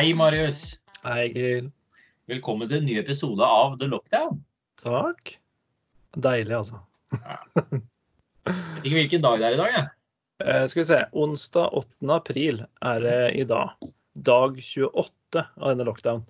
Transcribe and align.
Hei, 0.00 0.14
Marius. 0.16 0.78
Hei, 1.04 1.26
Gil. 1.28 1.66
Velkommen 2.30 2.70
til 2.70 2.78
en 2.78 2.86
ny 2.88 2.94
episode 2.96 3.44
av 3.44 3.74
The 3.76 3.84
Lockdown. 3.90 4.38
Takk. 4.80 5.34
Deilig, 6.16 6.54
altså. 6.56 6.78
Jeg 7.12 8.54
vet 8.54 8.86
ikke 8.88 8.94
hvilken 8.94 9.26
dag 9.26 9.36
det 9.42 9.50
er 9.50 9.56
i 9.56 9.58
dag, 9.60 9.74
jeg. 9.74 9.90
Eh, 10.46 10.64
skal 10.72 10.80
vi 10.80 10.86
se. 10.88 11.00
Onsdag 11.12 11.76
8. 11.82 12.08
april 12.16 12.62
er 12.64 13.04
det 13.04 13.18
i 13.42 13.44
dag. 13.50 13.90
Dag 14.30 14.56
28 14.56 15.44
av 15.44 15.68
denne 15.68 15.88
lockdown. 15.90 16.24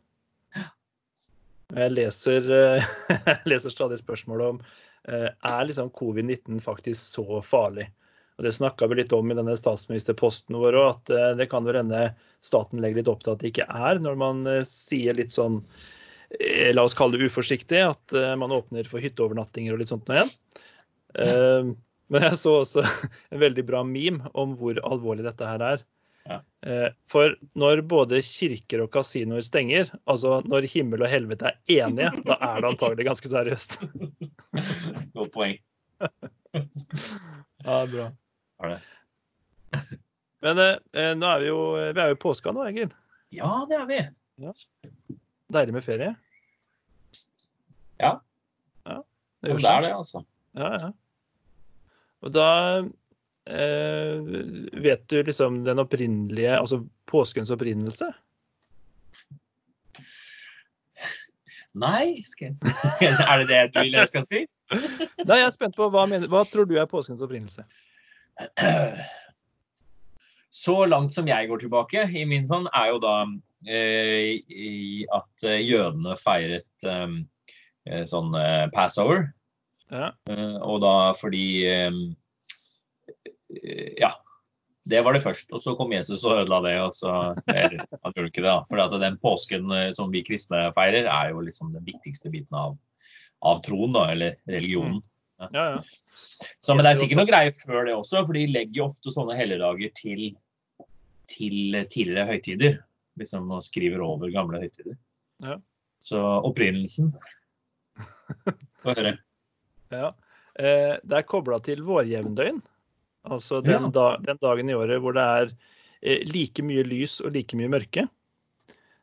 Jeg 1.78 1.94
leser, 1.94 2.50
eh, 2.58 2.90
jeg 3.30 3.54
leser 3.54 3.76
stadig 3.76 4.00
spørsmål 4.02 4.46
om 4.48 4.62
eh, 5.06 5.28
er 5.30 5.70
liksom 5.70 5.94
covid-19 5.94 6.58
faktisk 6.66 7.20
så 7.20 7.38
farlig. 7.46 7.86
Og 8.40 8.46
Det 8.46 8.54
snakka 8.56 8.86
vi 8.88 8.96
litt 8.96 9.10
om 9.12 9.28
i 9.28 9.34
denne 9.36 9.52
statsministerposten 9.52 10.56
vår 10.56 10.76
òg, 10.80 10.86
at 10.94 11.10
eh, 11.12 11.32
det 11.36 11.50
kan 11.52 11.66
vel 11.66 11.76
hende 11.76 12.06
staten 12.40 12.80
legger 12.80 13.02
litt 13.02 13.10
opp 13.12 13.20
til 13.20 13.34
at 13.34 13.42
det 13.42 13.50
ikke 13.50 13.66
er, 13.68 13.98
når 14.00 14.14
man 14.16 14.40
eh, 14.48 14.62
sier 14.64 15.18
litt 15.18 15.34
sånn 15.34 15.58
eh, 16.38 16.70
La 16.72 16.86
oss 16.88 16.96
kalle 16.96 17.20
det 17.20 17.28
uforsiktig, 17.28 17.82
at 17.84 18.16
man 18.40 18.54
åpner 18.56 18.88
for 18.88 19.04
hytteovernattinger 19.04 19.76
og 19.76 19.82
litt 19.82 19.90
sånt 19.92 20.08
noe 20.08 20.22
igjen. 20.22 20.32
Ja. 21.20 21.74
Men 22.10 22.24
jeg 22.24 22.38
så 22.40 22.54
også 22.62 22.86
en 23.34 23.42
veldig 23.42 23.66
bra 23.68 23.84
meme 23.84 24.32
om 24.32 24.56
hvor 24.56 24.80
alvorlig 24.88 25.26
dette 25.28 25.44
her 25.44 25.66
er. 25.66 25.84
Ja. 26.30 26.38
For 27.12 27.36
når 27.60 27.84
både 27.90 28.22
kirker 28.24 28.86
og 28.86 28.92
kasinoer 28.94 29.44
stenger, 29.44 29.92
altså 30.08 30.38
når 30.48 30.70
himmel 30.70 31.04
og 31.04 31.12
helvete 31.12 31.52
er 31.52 31.84
enige, 31.84 32.14
da 32.24 32.38
er 32.38 32.64
det 32.64 32.72
antagelig 32.72 33.10
ganske 33.10 33.34
seriøst. 33.36 33.76
Godt 35.18 35.36
poeng. 35.36 35.60
Ja, 37.64 37.86
bra. 37.86 38.08
Har 38.60 38.74
det. 38.74 38.80
Men 40.44 40.58
eh, 40.58 40.76
eh, 40.96 41.12
nå 41.16 41.28
er 41.28 41.42
vi 41.42 41.50
jo 41.50 41.60
vi 41.80 42.00
er 42.00 42.12
jo 42.12 42.16
i 42.16 42.20
påska 42.20 42.52
nå, 42.56 42.64
Egil. 42.68 42.92
Ja, 43.34 43.52
det 43.70 43.78
er 43.78 43.86
vi. 43.88 44.00
Deilig 45.52 45.76
med 45.76 45.84
ferie. 45.84 46.14
Ja. 48.00 48.14
Ja, 48.84 48.96
Ja, 48.96 49.02
det 49.42 49.52
gjør 49.52 49.60
det 49.60 49.70
er 49.70 49.84
det, 49.84 49.92
altså. 49.96 50.24
Ja, 50.56 50.70
ja. 50.74 50.88
Og 52.20 52.32
da 52.36 52.48
eh, 53.48 54.32
vet 54.84 55.04
du 55.08 55.20
liksom 55.24 55.62
den 55.64 55.80
opprinnelige, 55.80 56.56
altså 56.58 56.82
påskens 57.08 57.52
opprinnelse? 57.52 58.10
Nei, 61.80 62.18
skal 62.26 62.50
jeg 62.50 62.56
si 62.58 63.06
Er 63.30 63.44
det 63.44 63.48
det 63.50 63.60
du 63.74 63.78
vil 63.84 63.94
jeg 63.94 64.10
skal 64.10 64.26
si? 64.26 64.40
Nei, 64.72 65.38
jeg 65.38 65.46
er 65.46 65.54
spent 65.54 65.76
på 65.78 65.86
hva, 65.92 66.04
mener, 66.10 66.28
hva 66.30 66.42
tror 66.48 66.66
du 66.68 66.74
er 66.80 66.90
påskens 66.90 67.22
opprinnelse? 67.24 67.64
Så 70.50 70.74
langt 70.90 71.14
som 71.14 71.28
jeg 71.30 71.46
går 71.48 71.62
tilbake 71.62 72.08
i 72.10 72.24
min 72.26 72.46
sånn, 72.48 72.66
er 72.74 72.90
jo 72.90 72.98
da 73.02 73.14
eh, 73.70 74.40
i 74.50 75.04
at 75.14 75.44
eh, 75.46 75.60
jødene 75.62 76.16
feiret 76.18 76.86
eh, 76.88 77.12
eh, 77.86 78.02
sånn 78.08 78.34
eh, 78.34 78.66
passover. 78.74 79.28
Ja. 79.90 80.10
Eh, 80.30 80.56
og 80.58 80.82
da 80.84 80.96
fordi 81.18 81.46
Ja. 84.00 84.12
Det 84.90 85.04
var 85.04 85.14
det 85.14 85.20
først. 85.22 85.50
Og 85.54 85.60
så 85.62 85.74
kom 85.78 85.92
Jesus 85.92 86.24
og 86.24 86.40
ødela 86.40 86.58
det. 86.64 86.76
og 86.82 86.94
så, 86.96 87.10
eller, 87.46 87.84
Han 88.02 88.14
gjorde 88.16 88.30
ikke 88.32 88.42
det, 88.42 88.48
da. 88.48 88.62
For 88.66 88.98
den 88.98 89.18
påsken 89.22 89.68
som 89.94 90.10
vi 90.10 90.22
kristne 90.26 90.64
feirer, 90.74 91.06
er 91.06 91.30
jo 91.30 91.44
liksom 91.44 91.74
den 91.76 91.84
viktigste 91.86 92.32
biten 92.32 92.56
av, 92.58 92.78
av 93.46 93.60
troen, 93.62 93.92
da, 93.94 94.08
eller 94.10 94.40
religionen. 94.50 94.98
Ja, 95.40 95.48
ja. 95.52 95.80
Så, 96.58 96.74
men 96.74 96.84
det 96.84 96.92
er 96.92 97.00
sikkert 97.00 97.20
noe 97.20 97.28
greier 97.28 97.54
før 97.56 97.86
det 97.88 97.96
også, 97.96 98.22
for 98.26 98.36
de 98.36 98.46
legger 98.50 98.82
jo 98.82 98.86
ofte 98.88 99.12
sånne 99.14 99.36
helligdager 99.38 99.92
til, 99.96 100.22
til 101.30 101.78
tidligere 101.92 102.28
høytider. 102.28 102.78
Liksom 103.20 103.50
og 103.52 103.64
skriver 103.64 104.02
over 104.04 104.32
gamle 104.32 104.60
høytider. 104.62 104.96
Ja. 105.44 105.58
Så 106.00 106.20
opprinnelsen 106.20 107.10
Få 108.82 108.94
høre. 108.94 109.16
ja. 109.92 110.12
Eh, 110.60 110.94
det 111.04 111.16
er 111.18 111.28
kobla 111.28 111.58
til 111.64 111.82
vårjevndøgn. 111.84 112.60
Altså 113.28 113.60
den, 113.64 113.90
da, 113.92 114.14
den 114.24 114.40
dagen 114.40 114.72
i 114.72 114.76
året 114.76 115.00
hvor 115.04 115.16
det 115.16 115.24
er 115.24 115.52
eh, 116.00 116.24
like 116.28 116.64
mye 116.64 116.84
lys 116.88 117.18
og 117.24 117.34
like 117.36 117.56
mye 117.58 117.70
mørke. 117.72 118.06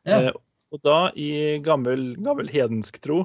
Ja. 0.06 0.18
Eh, 0.18 0.32
og 0.74 0.82
da, 0.84 0.96
i 1.16 1.58
gammel, 1.64 2.10
gammel 2.20 2.50
hedensk 2.52 2.98
tro, 3.04 3.22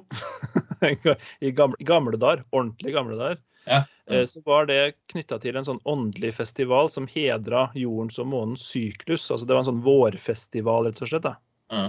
i 1.40 1.52
gamle, 1.52 1.78
gamle 1.88 2.20
dager, 2.20 2.44
ordentlig 2.52 2.94
gamle 2.96 3.18
dager, 3.20 3.42
Ja. 3.66 3.84
mm. 4.10 4.26
så 4.28 4.42
var 4.46 4.66
det 4.68 4.96
knytta 5.14 5.38
til 5.40 5.56
en 5.56 5.66
sånn 5.68 5.80
åndelig 5.88 6.34
festival 6.36 6.90
som 6.92 7.08
hedra 7.08 7.70
jordens 7.80 8.20
og 8.20 8.28
månens 8.28 8.66
syklus. 8.74 9.30
Altså 9.32 9.48
det 9.48 9.56
var 9.56 9.64
en 9.64 9.70
sånn 9.72 9.84
vårfestival, 9.86 10.90
rett 10.90 11.02
og 11.06 11.12
slett. 11.14 11.30
Ja. 11.72 11.86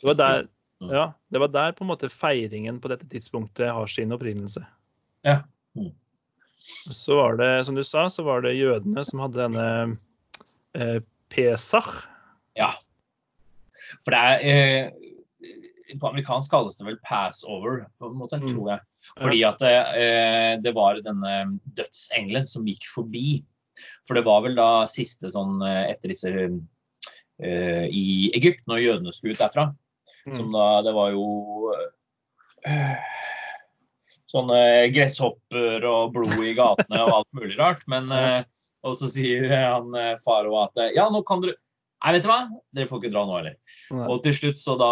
Det 0.00 0.08
var 0.10 0.18
der, 0.20 0.46
ja, 0.92 1.04
det 1.32 1.40
var 1.40 1.52
der 1.54 1.72
på 1.72 1.84
en 1.86 1.92
måte 1.92 2.10
feiringen 2.12 2.80
på 2.82 2.90
dette 2.92 3.08
tidspunktet 3.08 3.72
har 3.72 3.86
sin 3.88 4.12
opprinnelse. 4.12 4.64
Ja. 5.24 5.40
Mm. 5.78 5.92
Så 6.92 7.16
var 7.16 7.36
det, 7.40 7.64
som 7.64 7.74
du 7.78 7.84
sa, 7.84 8.08
så 8.10 8.22
var 8.26 8.44
det 8.44 8.56
jødene 8.58 9.04
som 9.04 9.22
hadde 9.24 9.40
denne 9.40 9.96
eh, 10.76 11.00
Pesach. 11.32 12.04
ja. 12.58 12.74
For 14.04 14.12
det 14.14 14.20
er 14.20 14.44
eh, 14.48 15.03
På 16.00 16.08
amerikansk 16.10 16.50
kalles 16.52 16.76
det 16.78 16.86
vel 16.86 16.98
passover, 17.04 17.86
på 17.98 18.10
en 18.10 18.18
måte, 18.18 18.38
Mm. 18.40 18.48
tror 18.50 18.70
jeg. 18.70 18.80
Fordi 19.20 19.40
at 19.48 19.62
eh, 19.62 20.52
det 20.62 20.74
var 20.74 21.00
denne 21.04 21.58
dødsengelen 21.76 22.46
som 22.46 22.66
gikk 22.66 22.86
forbi. 22.90 23.44
For 24.06 24.14
det 24.14 24.24
var 24.26 24.42
vel 24.44 24.54
da 24.54 24.86
siste 24.90 25.30
sånn 25.32 25.62
eh, 25.66 25.90
etter 25.92 26.12
disse 26.12 26.30
eh, 26.34 27.86
i 27.90 28.30
Egypt, 28.34 28.62
når 28.66 28.84
jødene 28.84 29.12
skulle 29.14 29.34
ut 29.34 29.42
derfra. 29.42 29.68
Mm. 30.26 30.36
Som 30.36 30.52
da 30.52 30.82
Det 30.82 30.94
var 30.96 31.10
jo 31.12 31.72
øh, 32.66 32.94
sånne 34.32 34.60
gresshopper 34.94 35.84
og 35.84 36.14
blod 36.14 36.38
i 36.44 36.54
gatene 36.56 37.02
og 37.04 37.18
alt 37.20 37.32
mulig 37.36 37.58
rart. 37.58 37.84
Men 37.86 38.10
Og 38.84 38.98
så 39.00 39.08
sier 39.08 39.48
han 39.48 39.94
faro 40.20 40.58
at 40.60 40.76
ja, 40.92 41.08
nå 41.08 41.22
kan 41.24 41.40
dere 41.40 41.56
Nei, 42.04 42.12
vet 42.12 42.24
du 42.26 42.28
hva? 42.28 42.40
Dere 42.76 42.88
får 42.90 43.00
ikke 43.00 43.12
dra 43.14 43.22
nå 43.24 43.36
heller. 43.38 43.54
Og 44.04 44.18
til 44.24 44.34
slutt 44.36 44.60
så 44.60 44.74
da 44.76 44.90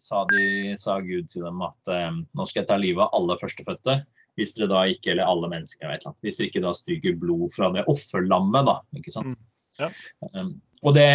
sa, 0.00 0.24
de, 0.32 0.72
sa 0.80 0.96
Gud 1.04 1.28
til 1.30 1.44
dem 1.46 1.60
at 1.62 1.90
øh, 1.92 2.16
nå 2.34 2.46
skal 2.48 2.62
jeg 2.62 2.70
ta 2.70 2.78
livet 2.80 3.04
av 3.04 3.14
alle 3.14 3.36
førstefødte. 3.38 4.00
Hvis 4.38 4.56
dere 4.56 4.70
da 4.72 4.80
ikke, 4.90 5.12
eller 5.12 5.28
alle 5.28 5.50
mennesker, 5.52 5.92
ikke, 5.94 6.14
hvis 6.24 6.40
dere 6.40 6.50
ikke 6.50 6.64
da 6.64 6.72
stryker 6.74 7.18
blod 7.20 7.50
fra 7.54 7.68
det 7.74 7.84
offerlammet, 7.90 8.66
da. 8.66 8.76
ikke 8.96 9.14
sant? 9.14 9.36
Mm. 9.36 9.50
Ja. 9.80 9.88
Um, 10.34 10.54
og, 10.82 10.94
det, 10.96 11.06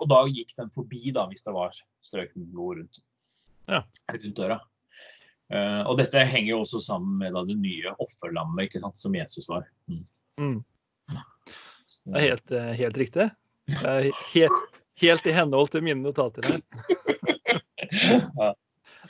og 0.00 0.08
da 0.10 0.22
gikk 0.32 0.54
den 0.56 0.72
forbi, 0.72 1.12
da, 1.14 1.26
hvis 1.28 1.44
det 1.44 1.54
var 1.56 1.76
strøket 2.04 2.48
blod 2.52 2.80
rundt, 2.80 3.00
Ja. 3.68 3.82
rundt 4.16 4.36
døra. 4.38 4.58
Uh, 5.52 5.82
og 5.88 5.98
dette 6.00 6.24
henger 6.28 6.54
jo 6.54 6.62
også 6.64 6.80
sammen 6.84 7.18
med 7.20 7.36
da, 7.36 7.44
det 7.48 7.56
nye 7.60 7.92
offerlammet 8.00 8.68
ikke 8.68 8.82
sant, 8.82 8.98
som 9.00 9.14
Jesus 9.16 9.48
var. 9.48 9.68
Mm. 9.88 10.02
Mm. 10.38 10.58
Det 12.08 12.16
er 12.16 12.26
helt, 12.30 12.50
eh, 12.52 12.72
helt 12.78 12.98
riktig. 13.00 13.28
Helt, 13.68 14.80
helt 15.00 15.26
i 15.28 15.34
henhold 15.36 15.70
til 15.74 15.84
mine 15.84 16.00
notater 16.02 16.46
her. 16.48 16.62
Ja. 17.88 18.52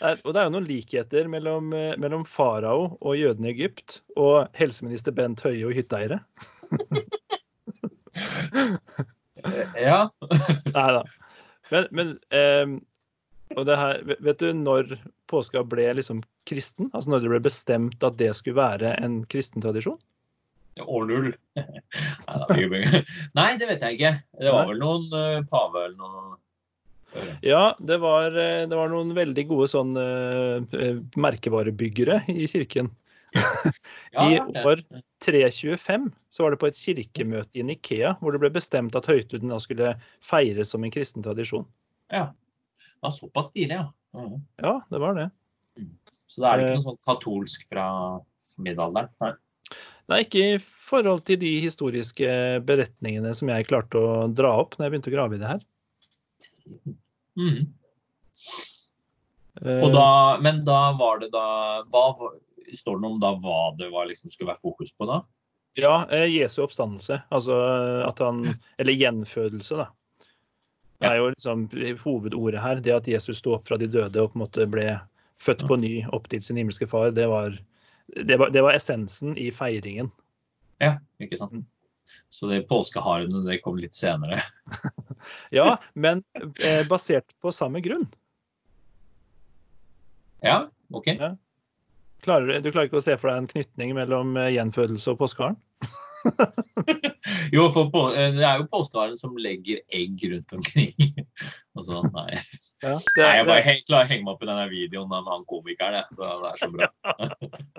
Er- 0.00 0.20
Og 0.22 0.30
det 0.34 0.38
er 0.38 0.44
jo 0.46 0.52
noen 0.54 0.66
likheter 0.68 1.26
mellom, 1.30 1.72
eh, 1.74 1.96
mellom 1.98 2.22
farao 2.28 2.96
og 3.00 3.16
jødene 3.18 3.48
i 3.50 3.54
Egypt 3.56 4.00
og 4.16 4.46
helseminister 4.54 5.10
Bent 5.16 5.40
Høie 5.42 5.64
og 5.66 5.74
hytteeiere. 5.74 6.20
ja. 9.78 10.08
Nei 10.74 10.88
da. 10.98 11.02
Men, 11.72 11.88
men 11.90 12.12
eh, 12.30 12.76
og 13.56 13.64
det 13.68 13.78
her, 13.80 14.02
vet 14.24 14.38
du 14.42 14.52
når 14.56 14.94
påska 15.30 15.62
ble 15.68 15.88
liksom 15.98 16.22
kristen? 16.48 16.90
Altså 16.94 17.10
når 17.12 17.24
det 17.24 17.32
ble 17.34 17.42
bestemt 17.48 18.04
at 18.06 18.18
det 18.20 18.30
skulle 18.38 18.60
være 18.60 18.94
en 19.04 19.22
kristen 19.32 19.64
tradisjon? 19.64 19.98
År 20.84 21.08
null. 21.08 21.32
Nei, 23.38 23.48
det 23.58 23.68
vet 23.70 23.82
jeg 23.84 23.98
ikke. 23.98 24.12
Det 24.38 24.52
var 24.54 24.68
vel 24.70 24.80
noen 24.82 25.08
uh, 25.14 25.40
pave 25.48 25.88
eller 25.88 25.98
noe 25.98 26.36
Ja, 27.42 27.72
det 27.80 27.98
var, 28.02 28.34
eh, 28.36 28.64
det 28.68 28.76
var 28.76 28.90
noen 28.92 29.14
veldig 29.16 29.44
gode 29.48 29.68
sånn 29.72 29.96
eh, 29.96 30.98
merkevarebyggere 31.16 32.20
i 32.28 32.44
kirken. 32.50 32.90
I 34.12 34.38
år 34.40 34.82
325 35.24 36.06
så 36.30 36.44
var 36.44 36.52
det 36.52 36.60
på 36.60 36.68
et 36.68 36.78
kirkemøte 36.78 37.60
i 37.60 37.64
Nikea 37.66 38.14
hvor 38.20 38.32
det 38.32 38.40
ble 38.42 38.52
bestemt 38.54 38.96
at 38.96 39.08
høytiden 39.08 39.52
skulle 39.60 39.94
feires 40.24 40.72
som 40.74 40.84
en 40.84 40.92
kristen 40.92 41.24
tradisjon. 41.24 41.66
Ja. 42.12 42.30
var 43.04 43.16
såpass 43.16 43.50
tidlig, 43.52 43.80
ja. 43.80 43.88
Mm. 44.16 44.40
Ja, 44.60 44.78
det 44.90 45.00
var 45.02 45.16
det. 45.16 45.28
Så 46.28 46.42
da 46.42 46.52
er 46.52 46.60
det 46.60 46.68
ikke 46.68 46.78
noe 46.80 46.88
sånn 46.90 47.04
katolsk 47.04 47.68
fra 47.70 47.88
middelalderen? 48.60 49.38
Nei. 50.08 50.22
Ikke 50.24 50.44
i 50.54 50.60
forhold 50.88 51.24
til 51.28 51.40
de 51.42 51.50
historiske 51.60 52.28
beretningene 52.68 53.34
som 53.36 53.50
jeg 53.52 53.68
klarte 53.68 54.00
å 54.00 54.28
dra 54.32 54.54
opp 54.62 54.76
når 54.76 54.86
jeg 54.86 54.94
begynte 54.94 55.10
å 55.12 55.16
grave 55.16 55.36
i 55.36 55.42
det 55.42 55.50
her. 55.50 55.64
Mm. 57.38 57.58
Eh, 59.62 59.82
Og 59.84 59.92
da, 59.94 60.38
men 60.42 60.62
da 60.66 60.92
var 60.98 61.20
det 61.22 61.32
da 61.34 61.46
hva, 61.92 62.06
Står 62.68 62.98
det 62.98 63.04
noe 63.04 63.14
om 63.14 63.20
da 63.22 63.32
hva 63.40 63.72
det 63.78 63.88
var 63.92 64.08
liksom 64.10 64.32
skulle 64.32 64.50
være 64.52 64.60
fokus 64.60 64.90
på 64.92 65.06
da? 65.08 65.22
Ja, 65.78 66.02
eh, 66.12 66.26
Jesu 66.28 66.60
oppstandelse. 66.64 67.22
Altså 67.32 67.56
at 68.04 68.20
han 68.20 68.42
Eller 68.78 68.96
gjenfødelse, 68.96 69.84
da. 69.84 69.88
Det 70.98 71.06
er 71.06 71.20
jo 71.20 71.28
liksom 71.30 71.68
hovedordet 72.02 72.60
her. 72.60 72.80
Det 72.82 72.94
at 72.96 73.08
Jesus 73.08 73.38
sto 73.38 73.54
opp 73.54 73.68
fra 73.70 73.78
de 73.78 73.86
døde 73.86 74.18
og 74.18 74.32
på 74.32 74.38
en 74.38 74.42
måte 74.42 74.66
ble 74.70 74.88
født 75.38 75.62
på 75.68 75.78
ny 75.78 75.92
opp 76.16 76.26
til 76.32 76.42
sin 76.42 76.58
himmelske 76.58 76.88
far, 76.90 77.12
det 77.14 77.28
var, 77.30 77.54
det 78.16 78.38
var, 78.40 78.50
det 78.54 78.62
var 78.64 78.76
essensen 78.76 79.36
i 79.38 79.50
feiringen. 79.54 80.10
Ja, 80.82 80.96
ikke 81.22 81.38
sant. 81.40 81.66
Så 82.32 82.48
det 82.48 82.62
påskeharene, 82.68 83.42
det 83.44 83.60
kom 83.64 83.78
litt 83.80 83.96
senere. 83.96 84.42
Ja, 85.50 85.80
men 85.98 86.22
eh, 86.62 86.84
basert 86.88 87.32
på 87.42 87.50
samme 87.52 87.80
grunn. 87.82 88.04
Ja, 90.40 90.68
OK. 90.94 91.08
Ja. 91.10 91.32
Klarer, 92.22 92.60
du 92.62 92.70
klarer 92.70 92.86
ikke 92.86 93.00
å 93.00 93.04
se 93.04 93.16
for 93.18 93.32
deg 93.32 93.42
en 93.42 93.50
knytning 93.50 93.96
mellom 93.98 94.36
eh, 94.38 94.52
gjenfødelse 94.54 95.12
og 95.12 95.20
påskeharen? 95.24 95.58
Jo, 97.52 97.66
for 97.74 97.90
på, 97.92 98.04
eh, 98.14 98.32
det 98.36 98.46
er 98.46 98.62
jo 98.62 98.70
påskeharen 98.72 99.18
som 99.20 99.36
legger 99.40 99.82
egg 99.94 100.22
rundt 100.32 100.56
omkring. 100.56 100.94
Altså, 101.78 102.00
nei. 102.14 102.38
Ja, 102.84 102.94
det, 102.94 103.22
nei 103.22 103.30
jeg 103.36 103.46
bare 103.48 103.62
he- 103.66 103.80
klarer 103.88 104.06
å 104.06 104.10
henge 104.12 104.24
meg 104.26 104.34
opp 104.36 104.42
i 104.44 104.48
denne 104.50 104.66
videoen 104.70 105.14
av 105.18 105.30
han 105.32 105.44
komikeren. 105.50 106.04
Det 106.14 106.28
det 106.42 106.50
er 106.52 106.60
så 106.62 106.68
bra. 106.74 106.90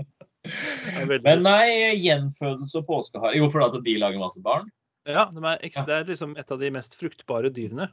Men 1.23 1.43
nei, 1.45 1.95
gjenfødelse 1.99 2.79
og 2.81 2.87
påskehare 2.87 3.37
Jo, 3.37 3.49
for 3.53 3.65
at 3.67 3.75
de 3.85 3.95
lager 4.01 4.21
masse 4.21 4.41
barn? 4.43 4.69
Ja, 5.09 5.27
de 5.33 5.41
er, 5.43 5.61
ekstra, 5.65 5.85
det 5.87 5.95
er 5.97 6.09
liksom 6.11 6.35
et 6.39 6.51
av 6.51 6.59
de 6.61 6.69
mest 6.73 6.95
fruktbare 6.99 7.51
dyrene. 7.53 7.87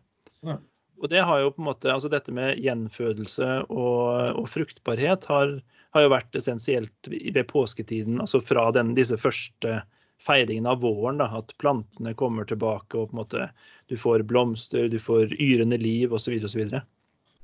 Ja. 0.45 0.59
Og 0.97 1.11
det 1.13 1.23
har 1.29 1.43
jo 1.43 1.51
på 1.53 1.61
en 1.63 1.69
måte, 1.69 1.91
altså 1.93 2.09
dette 2.13 2.33
med 2.35 2.57
gjenfødelse 2.65 3.49
og, 3.69 4.41
og 4.41 4.47
fruktbarhet 4.49 5.27
har, 5.29 5.53
har 5.97 6.07
jo 6.07 6.13
vært 6.13 6.39
essensielt 6.39 7.11
ved 7.13 7.43
påsketiden. 7.51 8.19
Altså 8.25 8.41
fra 8.45 8.71
den, 8.75 8.95
disse 8.97 9.19
første 9.21 9.79
feiringene 10.25 10.73
av 10.73 10.81
våren. 10.85 11.21
da, 11.21 11.29
At 11.37 11.53
plantene 11.61 12.15
kommer 12.17 12.49
tilbake 12.49 12.97
og 12.97 13.11
på 13.11 13.17
en 13.17 13.21
måte 13.23 13.49
du 13.93 13.97
får 14.01 14.25
blomster, 14.29 14.89
du 14.93 14.99
får 15.01 15.37
yrende 15.37 15.79
liv 15.81 16.15
osv. 16.17 16.39
osv. 16.49 16.65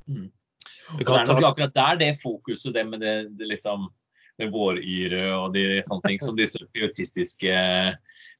Mm. 0.06 0.30
Og 0.92 1.02
det 1.02 1.16
er 1.16 1.28
nok 1.30 1.48
akkurat 1.50 1.74
der 1.74 1.98
det 2.00 2.12
fokuset, 2.20 2.74
det 2.74 2.84
med 2.88 3.00
det, 3.02 3.16
det 3.38 3.48
liksom 3.50 3.88
det 4.40 4.48
våryre 4.52 5.24
og 5.36 5.52
de 5.56 5.82
sånne 5.86 6.08
ting 6.08 6.20
som 6.22 6.36
disse 6.38 6.62
pietistiske 6.72 7.52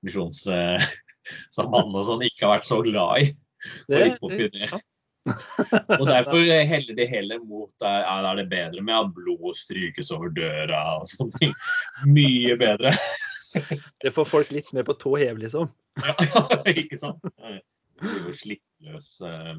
misjonssambandene 0.05 2.01
og 2.01 2.07
sånn 2.09 2.25
ikke 2.27 2.47
har 2.47 2.57
vært 2.57 2.69
så 2.69 2.81
glad 2.85 3.27
i. 3.27 3.29
Det, 3.93 3.99
det. 4.57 4.71
Og 6.01 6.07
derfor 6.09 6.43
heller 6.43 6.97
de 6.99 7.07
heller 7.07 7.43
mot 7.45 7.71
der, 7.83 8.03
er 8.09 8.41
det 8.41 8.49
bedre 8.51 8.83
med 8.83 8.97
at 8.97 9.13
blod 9.15 9.55
strykes 9.59 10.11
over 10.17 10.33
døra 10.35 10.81
og 10.99 11.07
sånne 11.13 11.39
ting. 11.39 11.55
Mye 12.11 12.57
bedre. 12.59 12.95
det 14.03 14.15
får 14.15 14.27
folk 14.27 14.51
litt 14.55 14.73
mer 14.75 14.87
på 14.89 14.97
tå 14.99 15.15
hev, 15.21 15.39
liksom. 15.45 15.71
Ja, 16.03 16.17
ikke 16.73 16.99
sant? 16.99 17.23
Det 17.23 17.61
blir 18.01 18.33
jo 18.33 18.57
løs 18.89 19.15
eh, 19.29 19.55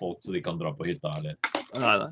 folk 0.00 0.24
så 0.24 0.32
de 0.34 0.42
kan 0.44 0.58
dra 0.60 0.72
på 0.76 0.88
hytta 0.88 1.12
eller 1.20 1.36
Nei, 1.78 1.94
nei. 2.00 2.10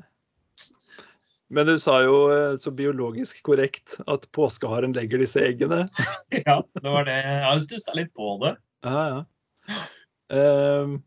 Men 1.49 1.65
du 1.65 1.73
sa 1.81 1.95
jo 2.05 2.17
eh, 2.29 2.55
så 2.61 2.71
biologisk 2.77 3.41
korrekt 3.47 3.97
at 4.05 4.27
påskeharen 4.37 4.93
legger 4.93 5.21
disse 5.21 5.41
eggene. 5.41 5.81
Ja, 6.45 6.59
det 6.77 6.85
var 6.85 7.07
det. 7.09 7.15
Jeg 7.25 7.63
stussa 7.65 7.95
litt 7.97 8.11
på 8.17 8.35
det. 8.43 8.53
Ja, 8.85 9.01
ja. 9.09 9.79
Ehm, 10.29 10.99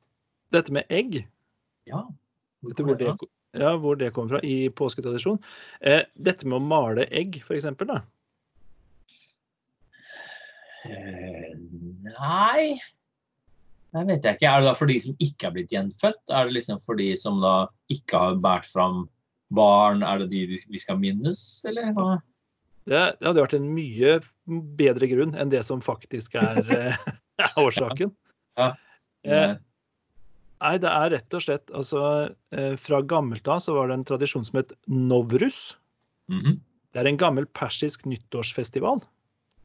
dette 0.55 0.75
med 0.75 0.91
egg, 0.91 1.23
Ja. 1.87 2.03
du 2.63 2.83
hvor 2.85 2.99
det, 2.99 3.15
ja, 3.55 3.77
hvor 3.79 3.97
det 3.99 4.11
kommer 4.17 4.37
fra 4.37 4.41
i 4.43 4.69
påsketradisjon? 4.69 5.39
Uh, 5.87 6.03
dette 6.19 6.47
med 6.47 6.59
å 6.59 6.67
male 6.67 7.07
egg, 7.15 7.39
f.eks. 7.47 7.69
da. 7.87 8.03
Uh, 10.83 11.55
Nei 12.19 12.75
Det 13.93 14.03
vet 14.09 14.25
jeg 14.25 14.39
ikke. 14.39 14.49
Er 14.49 14.63
det 14.63 14.69
da 14.71 14.75
for 14.77 14.89
de 14.89 14.99
som 15.05 15.17
ikke 15.21 15.49
er 15.49 15.55
blitt 15.57 15.73
gjenfødt? 15.75 16.23
Er 16.33 16.49
det 16.49 16.57
liksom 16.57 16.79
for 16.81 16.97
de 17.01 17.11
som 17.21 17.43
da 17.45 17.57
ikke 17.93 18.21
har 18.23 18.39
båret 18.41 18.69
fram 18.73 19.03
barn? 19.53 20.05
Er 20.07 20.23
det 20.23 20.31
de 20.33 20.47
vi 20.57 20.81
skal 20.81 21.01
minnes, 21.01 21.43
eller 21.69 21.93
hva? 21.97 22.15
Det, 22.89 23.03
det 23.21 23.29
hadde 23.29 23.45
vært 23.45 23.59
en 23.59 23.69
mye 23.77 24.17
bedre 24.81 25.09
grunn 25.13 25.37
enn 25.39 25.53
det 25.53 25.61
som 25.69 25.83
faktisk 25.85 26.39
er, 26.41 26.65
eh, 26.79 27.05
er 27.45 27.61
årsaken. 27.61 28.15
Ja. 28.59 28.73
Eh, 29.29 29.55
nei, 30.65 30.75
det 30.83 30.91
er 30.91 31.13
rett 31.15 31.37
og 31.37 31.45
slett 31.45 31.71
altså 31.71 32.01
eh, 32.51 32.75
Fra 32.81 32.99
gammelt 33.07 33.47
av 33.47 33.61
så 33.63 33.77
var 33.77 33.87
det 33.89 34.01
en 34.01 34.09
tradisjon 34.09 34.45
som 34.49 34.59
het 34.63 34.75
Novrus. 34.91 35.77
Mhm. 36.33 36.59
Det 36.93 37.01
er 37.01 37.09
en 37.09 37.21
gammel 37.21 37.47
persisk 37.57 38.03
nyttårsfestival. 38.05 38.99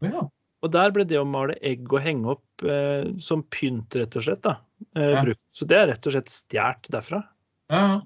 Ja. 0.06 0.22
Og 0.66 0.72
der 0.74 0.92
ble 0.92 1.04
det 1.06 1.20
å 1.22 1.26
male 1.28 1.54
egg 1.62 1.86
og 1.94 2.02
henge 2.02 2.32
opp 2.34 2.64
eh, 2.66 3.12
som 3.22 3.44
pynt, 3.54 3.94
rett 3.96 4.16
og 4.18 4.24
slett, 4.26 4.42
da, 4.42 4.56
eh, 4.96 5.12
Ja. 5.14 5.24
brukt. 5.24 5.42
Så 5.54 5.68
det 5.70 5.78
er 5.78 5.88
rett 5.92 6.08
og 6.08 6.14
slett 6.16 6.30
stjålet 6.34 6.90
derfra. 6.94 7.24
ja. 7.70 8.02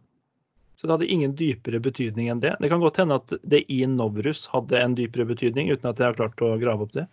Så 0.81 0.87
det 0.87 0.93
hadde 0.95 1.11
ingen 1.13 1.35
dypere 1.37 1.77
betydning 1.79 2.31
enn 2.31 2.39
det. 2.41 2.55
Det 2.59 2.67
kan 2.71 2.81
godt 2.81 2.97
hende 2.97 3.13
at 3.13 3.27
det 3.47 3.69
i 3.69 3.85
Novrus 3.85 4.47
hadde 4.49 4.79
en 4.81 4.95
dypere 4.97 5.27
betydning, 5.29 5.69
uten 5.69 5.85
at 5.91 5.99
jeg 6.01 6.07
har 6.07 6.15
klart 6.17 6.41
å 6.41 6.57
grave 6.59 6.81
opp 6.81 6.91
det. 6.93 7.03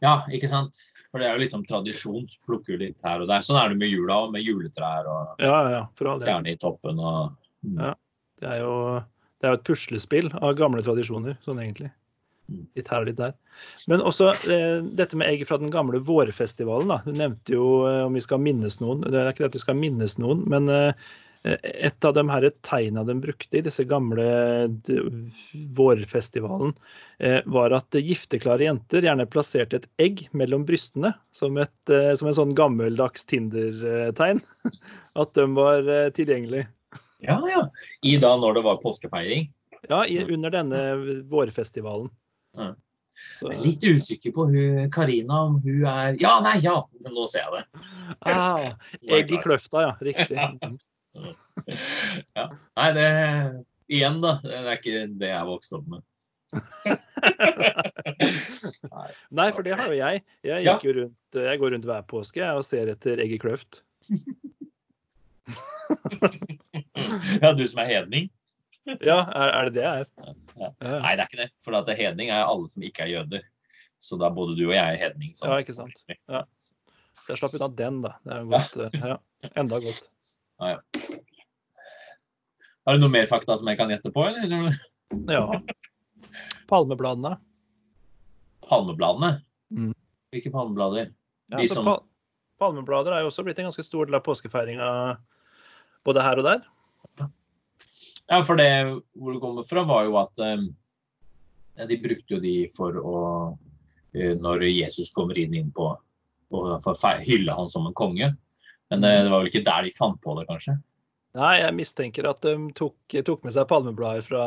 Ja, 0.00 0.22
ikke 0.32 0.48
sant? 0.48 0.78
For 1.12 1.20
det 1.20 1.28
er 1.28 1.34
jo 1.36 1.42
liksom 1.44 1.66
tradisjon. 1.68 2.24
så 2.26 2.38
Plukker 2.46 2.78
litt 2.80 2.96
her 3.04 3.20
og 3.20 3.28
der. 3.28 3.40
Sånn 3.44 3.60
er 3.60 3.68
det 3.68 3.76
med 3.76 3.90
jula 3.92 4.22
òg, 4.24 4.32
med 4.32 4.42
juletrær 4.42 5.04
og 5.04 5.34
Ja, 5.38 5.58
ja, 5.68 5.82
stjerne 6.00 6.48
i 6.48 6.56
toppen 6.56 6.98
og 6.98 7.36
Ja. 7.76 7.92
Det 8.40 8.48
er 8.48 8.58
jo 8.64 9.04
det 9.40 9.48
er 9.50 9.52
jo 9.52 9.58
et 9.60 9.64
puslespill 9.68 10.32
av 10.40 10.56
gamle 10.56 10.80
tradisjoner, 10.80 11.36
sånn 11.44 11.60
egentlig. 11.60 11.90
Litt 12.76 12.90
her 12.92 13.04
og 13.04 13.08
litt 13.08 13.20
der. 13.20 13.34
Men 13.88 14.02
også 14.04 14.30
eh, 14.52 14.80
dette 14.98 15.16
med 15.16 15.30
egg 15.30 15.46
fra 15.48 15.56
den 15.60 15.72
gamle 15.72 16.00
vårfestivalen. 16.04 16.90
da. 16.92 17.00
Du 17.06 17.16
nevnte 17.16 17.56
jo 17.56 17.68
eh, 17.88 18.02
om 18.04 18.16
vi 18.16 18.24
skal 18.24 18.42
minnes 18.44 18.80
noen. 18.82 19.04
Det 19.06 19.20
er 19.20 19.30
ikke 19.32 19.46
det 19.46 19.52
at 19.52 19.60
vi 19.60 19.64
skal 19.64 19.78
minnes 19.80 20.18
noen, 20.20 20.42
men 20.50 20.68
eh, 20.72 21.06
et 21.44 22.04
av 22.04 22.14
de 22.16 22.24
her 22.30 22.46
tegna 22.64 23.04
de 23.04 23.16
brukte 23.20 23.58
i 23.58 23.62
disse 23.64 23.84
gamle 23.88 24.24
de, 24.86 24.96
vårfestivalen, 25.76 26.72
eh, 27.18 27.40
var 27.44 27.74
at 27.76 27.98
gifteklare 27.98 28.64
jenter 28.64 29.04
gjerne 29.04 29.28
plasserte 29.28 29.82
et 29.82 29.88
egg 30.00 30.24
mellom 30.32 30.64
brystene, 30.68 31.12
som, 31.36 31.58
et, 31.60 31.76
eh, 31.92 32.14
som 32.16 32.30
en 32.30 32.38
sånn 32.40 32.54
gammeldags 32.56 33.28
Tinder-tegn. 33.28 34.40
At 35.20 35.36
de 35.36 35.46
var 35.56 35.84
eh, 35.84 36.08
tilgjengelige. 36.16 36.70
Ja, 37.24 37.38
ja. 37.48 37.66
I 38.04 38.16
da 38.20 38.34
når 38.40 38.58
det 38.58 38.64
var 38.64 38.80
påskefeiring. 38.82 39.50
Ja, 39.90 40.04
i, 40.08 40.22
under 40.24 40.52
denne 40.52 40.84
vårfestivalen. 41.28 42.08
Ja. 42.54 42.72
Så, 43.38 43.48
Jeg 43.48 43.56
er 43.56 43.64
litt 43.64 43.84
usikker 43.86 44.32
på 44.34 44.46
hun 44.50 44.90
Karina, 44.92 45.44
om 45.48 45.60
hun 45.62 45.84
er 45.88 46.16
Ja, 46.20 46.36
nei, 46.44 46.56
ja! 46.64 46.76
Nå 47.06 47.26
ser 47.30 47.44
jeg 47.44 47.52
det. 47.54 47.84
ah, 48.30 48.74
egg 49.18 49.30
i 49.32 49.38
kløfta, 49.42 49.86
ja. 49.88 49.94
Riktig. 50.02 50.38
Ja. 52.34 52.48
Nei, 52.74 52.88
det 52.96 53.04
Igjen, 53.86 54.16
da. 54.18 54.32
Det 54.42 54.56
er 54.58 54.78
ikke 54.80 55.02
det 55.20 55.28
jeg 55.30 55.46
vokste 55.46 55.76
opp 55.78 55.86
med. 55.92 56.02
Nei, 59.38 59.48
for 59.54 59.62
det 59.66 59.76
har 59.78 59.92
jo 59.92 59.98
jeg. 59.98 60.22
Jeg, 60.46 60.64
gikk 60.66 60.86
jo 60.88 60.94
rundt, 60.98 61.38
jeg 61.46 61.60
går 61.60 61.74
rundt 61.76 61.88
hver 61.88 62.02
påske 62.10 62.42
og 62.56 62.64
ser 62.66 62.90
etter 62.94 63.22
egg 63.22 63.36
i 63.36 63.40
kløft. 63.42 63.82
Ja, 67.42 67.50
du 67.52 67.60
som 67.68 67.82
er 67.82 67.88
hedning? 67.90 68.30
Ja, 68.86 69.18
er, 69.32 69.48
er 69.48 69.68
det 69.70 69.74
det 69.78 69.82
jeg 69.84 70.04
er? 70.04 70.08
Ja. 70.60 70.68
Ja, 70.84 70.98
Nei, 71.00 71.12
det 71.16 71.22
er 71.24 71.28
ikke 71.30 71.40
det. 71.40 71.50
For 71.64 71.74
at 71.78 71.88
hedning 71.98 72.28
er 72.30 72.44
alle 72.44 72.68
som 72.68 72.82
ikke 72.84 73.06
er 73.06 73.12
jøder. 73.14 73.42
Så 74.04 74.18
da 74.20 74.28
både 74.34 74.56
du 74.58 74.66
og 74.68 74.74
jeg 74.76 74.84
er 74.84 75.00
hedning. 75.00 75.32
så- 75.38 75.48
Ja, 75.48 75.56
ikke 75.64 75.74
sant. 75.74 75.94
Ja. 76.28 76.42
Jeg 77.28 77.38
slapp 77.40 77.54
unna 77.56 77.68
den, 77.78 78.02
da. 78.04 78.12
Det 78.24 78.32
er 78.34 78.40
jo 78.44 78.48
godt. 78.52 78.74
Ja, 79.08 79.16
enda 79.56 79.78
godt. 79.80 80.04
Har 82.84 82.96
du 82.98 83.00
noe 83.00 83.12
mer 83.12 83.26
fakta 83.30 83.56
som 83.56 83.68
jeg 83.70 83.78
kan 83.80 83.88
gjette 83.92 84.12
på, 84.12 84.26
eller? 84.28 84.76
Ja. 85.32 85.44
Palmebladene. 86.68 87.38
Palmebladene? 88.68 89.30
Mm. 89.72 89.94
Hvilke 90.34 90.52
palmeblader? 90.52 91.10
Ja, 91.52 91.56
De 91.60 91.68
som- 91.68 91.84
pal 91.88 92.02
palmeblader 92.60 93.12
er 93.16 93.20
jo 93.24 93.30
også 93.32 93.42
blitt 93.44 93.58
en 93.58 93.66
ganske 93.70 93.84
stor 93.84 94.06
del 94.06 94.14
av 94.14 94.22
påskefeiringa 94.24 95.16
både 96.04 96.22
her 96.22 96.38
og 96.38 96.44
der. 96.46 96.60
Ja, 98.26 98.40
for 98.44 98.56
det 98.56 98.70
hvor 99.12 99.34
det 99.34 99.42
kommer 99.42 99.66
fra, 99.66 99.84
var 99.88 100.06
jo 100.08 100.16
at 100.20 100.40
eh, 100.40 100.64
ja, 101.76 101.86
de 101.90 102.00
brukte 102.00 102.36
jo 102.36 102.40
de 102.42 102.56
for 102.72 102.96
å 102.98 103.18
eh, 104.14 104.34
Når 104.38 104.66
Jesus 104.70 105.12
kommer 105.14 105.38
inn, 105.38 105.54
inn 105.54 105.72
på 105.74 105.92
og 106.54 106.84
hylle 107.24 107.54
han 107.56 107.70
som 107.70 107.86
en 107.88 107.96
konge. 107.96 108.28
Men 108.90 109.04
eh, 109.04 109.22
det 109.24 109.30
var 109.30 109.40
vel 109.42 109.50
ikke 109.50 109.64
der 109.66 109.86
de 109.86 109.94
fant 109.96 110.20
på 110.22 110.36
det, 110.38 110.46
kanskje? 110.46 110.76
Nei, 111.34 111.56
jeg 111.64 111.74
mistenker 111.74 112.28
at 112.30 112.44
de 112.44 112.54
tok, 112.78 113.16
tok 113.26 113.42
med 113.42 113.56
seg 113.56 113.66
palmeblader 113.66 114.22
fra 114.22 114.44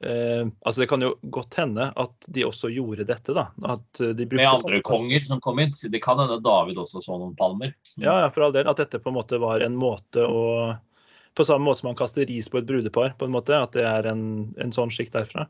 eh, 0.00 0.46
Altså, 0.64 0.80
det 0.80 0.88
kan 0.88 1.04
jo 1.04 1.10
godt 1.34 1.58
hende 1.60 1.90
at 2.00 2.30
de 2.32 2.46
også 2.48 2.70
gjorde 2.72 3.04
dette, 3.10 3.34
da. 3.36 3.50
At 3.68 4.00
de 4.00 4.28
Med 4.30 4.48
andre 4.48 4.80
konger 4.86 5.26
som 5.28 5.42
kom 5.44 5.60
inn. 5.60 5.74
Det 5.92 6.00
kan 6.02 6.22
hende 6.22 6.40
David 6.42 6.80
også 6.80 7.04
så 7.04 7.18
noen 7.18 7.36
palmer. 7.36 7.74
Ja, 8.00 8.22
ja, 8.24 8.30
for 8.32 8.48
all 8.48 8.56
del. 8.56 8.70
At 8.72 8.80
dette 8.80 9.02
på 9.02 9.12
en 9.12 9.20
måte 9.20 9.42
var 9.42 9.60
en 9.60 9.76
måte 9.76 10.24
å 10.24 10.46
På 11.34 11.44
samme 11.48 11.64
måte 11.64 11.80
som 11.80 11.88
man 11.88 11.96
kaster 11.96 12.26
ris 12.28 12.48
på 12.52 12.60
et 12.60 12.66
brudepar, 12.68 13.14
på 13.16 13.24
en 13.24 13.32
måte, 13.32 13.56
at 13.56 13.72
det 13.72 13.86
er 13.88 14.08
en, 14.10 14.24
en 14.60 14.74
sånn 14.74 14.92
skikk 14.92 15.14
derfra. 15.14 15.46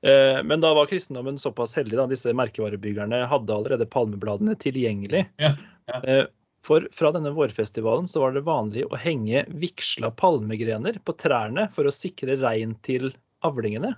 Eh, 0.00 0.40
men 0.46 0.62
da 0.64 0.70
var 0.76 0.88
kristendommen 0.88 1.36
såpass 1.40 1.76
heldig, 1.76 1.98
da. 2.00 2.06
Disse 2.08 2.32
merkevarebyggerne 2.36 3.20
hadde 3.28 3.54
allerede 3.54 3.88
palmebladene 3.92 4.56
tilgjengelig. 4.62 5.26
Ja, 5.42 5.52
ja. 5.90 6.00
Eh, 6.02 6.24
For 6.66 6.88
fra 6.96 7.12
denne 7.14 7.30
vårfestivalen 7.36 8.08
så 8.10 8.24
var 8.24 8.32
det 8.34 8.46
vanlig 8.48 8.82
å 8.88 8.98
henge 8.98 9.44
vigsla 9.60 10.10
palmegrener 10.16 10.98
på 11.04 11.14
trærne 11.20 11.68
for 11.76 11.88
å 11.88 11.94
sikre 11.94 12.38
regn 12.40 12.74
til 12.84 13.12
avlingene. 13.46 13.92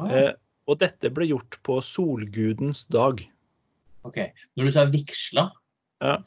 Ja. 0.00 0.08
Eh, 0.08 0.32
og 0.68 0.80
dette 0.82 1.08
ble 1.12 1.28
gjort 1.30 1.60
på 1.64 1.78
solgudens 1.84 2.82
dag. 2.92 3.22
OK. 4.08 4.18
Når 4.56 4.68
du 4.68 4.74
sa 4.74 4.88
vigsla, 4.88 5.50
Ja, 6.04 6.18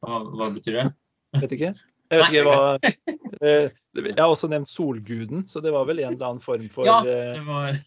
hva, 0.00 0.20
hva 0.32 0.48
betyr 0.54 0.78
det? 0.78 0.84
Vet 1.38 1.54
ikke. 1.56 1.70
Jeg 2.10 2.18
vet 2.18 2.32
ikke 2.34 2.42
hva 2.48 2.58
eh, 3.46 3.78
Jeg 4.00 4.18
har 4.18 4.26
også 4.26 4.50
nevnt 4.50 4.70
solguden, 4.70 5.44
så 5.46 5.62
det 5.62 5.72
var 5.74 5.86
vel 5.86 6.02
en 6.02 6.16
eller 6.16 6.26
annen 6.32 6.42
form 6.42 6.66
for, 6.72 6.88
Ja, 6.88 7.00
eh, 7.06 7.36
det 7.38 7.44
var 7.46 7.78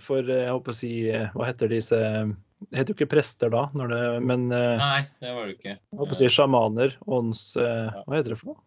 for 0.00 0.24
eh, 0.24 0.46
jeg 0.46 0.54
håper 0.54 0.72
å 0.72 0.76
si 0.76 0.92
Hva 1.34 1.48
heter 1.48 1.70
disse 1.72 1.98
Det 1.98 2.78
heter 2.78 2.92
jo 2.92 2.96
ikke 2.96 3.10
prester 3.12 3.52
da, 3.52 3.66
når 3.76 3.92
det, 3.92 4.02
men 4.32 4.48
Nei, 4.48 5.02
det 5.20 5.34
var 5.36 5.48
det 5.48 5.58
ikke. 5.58 5.76
jeg 5.76 6.00
håper 6.00 6.16
å 6.16 6.20
si 6.22 6.32
sjamaner, 6.32 6.96
ånds... 7.04 7.42
Hva 7.56 8.16
heter 8.16 8.32
det 8.32 8.40
for 8.40 8.54
noe? 8.54 8.62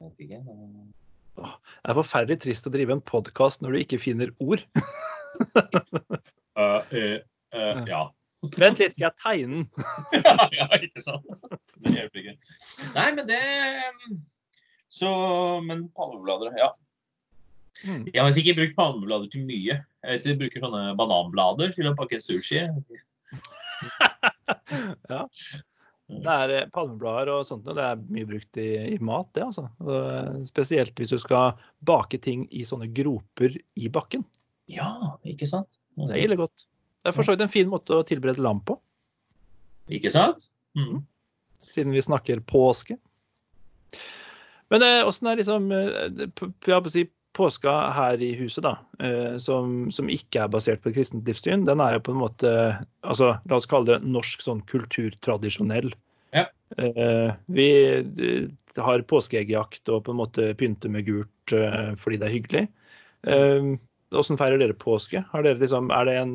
Jeg 0.00 0.10
vet 0.10 0.24
ikke. 0.26 0.40
Det 1.40 1.92
er 1.92 1.96
forferdelig 1.96 2.40
trist 2.44 2.68
å 2.68 2.72
drive 2.72 2.96
en 2.96 3.02
podkast 3.04 3.64
når 3.64 3.72
du 3.72 3.80
ikke 3.80 4.00
finner 4.00 4.32
ord. 4.44 4.64
Uh, 6.60 6.80
uh, 6.92 7.16
uh, 7.56 7.80
ja. 7.88 8.02
Vent 8.40 8.80
litt, 8.80 8.94
skal 8.96 9.10
jeg 9.10 9.16
tegne 9.20 9.58
den? 9.58 9.64
ja, 10.58 10.66
ikke 10.78 11.02
sant? 11.04 11.26
Det 11.84 11.92
hjelper 11.92 12.22
ikke. 12.22 12.36
Nei, 12.94 13.08
men 13.16 13.26
det 13.28 13.40
Så 14.88 15.10
Men 15.66 15.88
palmeblader, 15.96 16.56
ja. 16.56 16.70
Mm. 17.84 18.06
Jeg 18.08 18.20
har 18.20 18.32
sikkert 18.36 18.60
brukt 18.60 18.78
palmeblader 18.78 19.28
til 19.32 19.44
mye. 19.48 19.76
Jeg 19.80 20.14
vet 20.14 20.28
jeg 20.28 20.40
bruker 20.40 20.64
sånne 20.64 20.84
bananblader 20.98 21.74
til 21.76 21.90
å 21.90 21.96
pakke 21.98 22.22
sushi. 22.22 22.64
Ja. 25.10 25.24
Det 26.10 26.32
er 26.32 26.52
eh, 26.56 26.68
palmeblader 26.74 27.30
og 27.32 27.44
sånt, 27.46 27.68
og 27.70 27.76
det 27.78 27.84
er 27.86 28.00
mye 28.10 28.26
brukt 28.26 28.58
i, 28.58 28.68
i 28.94 28.98
mat, 29.04 29.28
det 29.36 29.44
altså. 29.46 29.68
Eh, 29.78 30.40
spesielt 30.48 30.98
hvis 30.98 31.12
du 31.14 31.20
skal 31.22 31.54
bake 31.86 32.18
ting 32.22 32.48
i 32.50 32.64
sånne 32.66 32.88
groper 32.94 33.54
i 33.78 33.90
bakken. 33.92 34.24
Ja, 34.70 34.90
ikke 35.26 35.46
sant? 35.50 35.70
Det 35.98 36.10
er 36.16 36.24
ille 36.24 36.38
godt. 36.40 36.66
Det 37.00 37.10
er 37.10 37.16
for 37.16 37.24
så 37.24 37.34
vidt 37.34 37.44
en 37.46 37.52
fin 37.52 37.70
måte 37.70 37.96
å 37.96 38.06
tilberede 38.06 38.42
lam 38.44 38.60
på, 38.66 38.76
Ikke 39.90 40.12
sant? 40.12 40.50
Mm. 40.76 41.00
siden 41.58 41.94
vi 41.96 42.02
snakker 42.04 42.42
påske. 42.46 42.98
Men 44.70 44.84
eh, 44.86 45.06
åssen 45.06 45.30
er 45.30 45.40
liksom 45.40 45.72
eh, 45.74 46.20
jeg 46.20 46.84
på 46.84 46.92
si, 46.92 47.06
påska 47.36 47.72
her 47.94 48.22
i 48.22 48.30
huset, 48.38 48.62
da, 48.66 48.76
eh, 49.02 49.34
som, 49.42 49.88
som 49.94 50.10
ikke 50.12 50.44
er 50.44 50.52
basert 50.52 50.82
på 50.82 50.90
et 50.90 50.98
kristent 50.98 51.26
livssyn, 51.28 51.66
den 51.66 51.82
er 51.82 51.96
jo 51.96 52.04
på 52.06 52.14
en 52.14 52.22
måte 52.22 52.54
altså, 53.00 53.32
La 53.50 53.58
oss 53.58 53.68
kalle 53.70 53.94
det 53.94 54.00
norsk 54.06 54.44
sånn 54.44 54.62
kulturtradisjonell. 54.70 55.92
Ja. 56.36 56.46
Eh, 56.78 57.30
vi 57.50 57.68
har 58.78 59.06
påskeeggjakt 59.10 59.90
og 59.90 60.04
på 60.06 60.14
en 60.14 60.20
måte 60.20 60.52
pynter 60.58 60.92
med 60.92 61.08
gult 61.08 61.54
fordi 61.98 62.18
det 62.20 62.26
er 62.28 62.34
hyggelig. 62.36 62.60
Åssen 64.14 64.38
feirer 64.38 64.60
dere 64.62 64.76
påske? 64.78 65.24
Har 65.32 65.42
dere 65.42 65.58
liksom, 65.58 65.88
er 65.90 66.06
det 66.06 66.14
en 66.20 66.34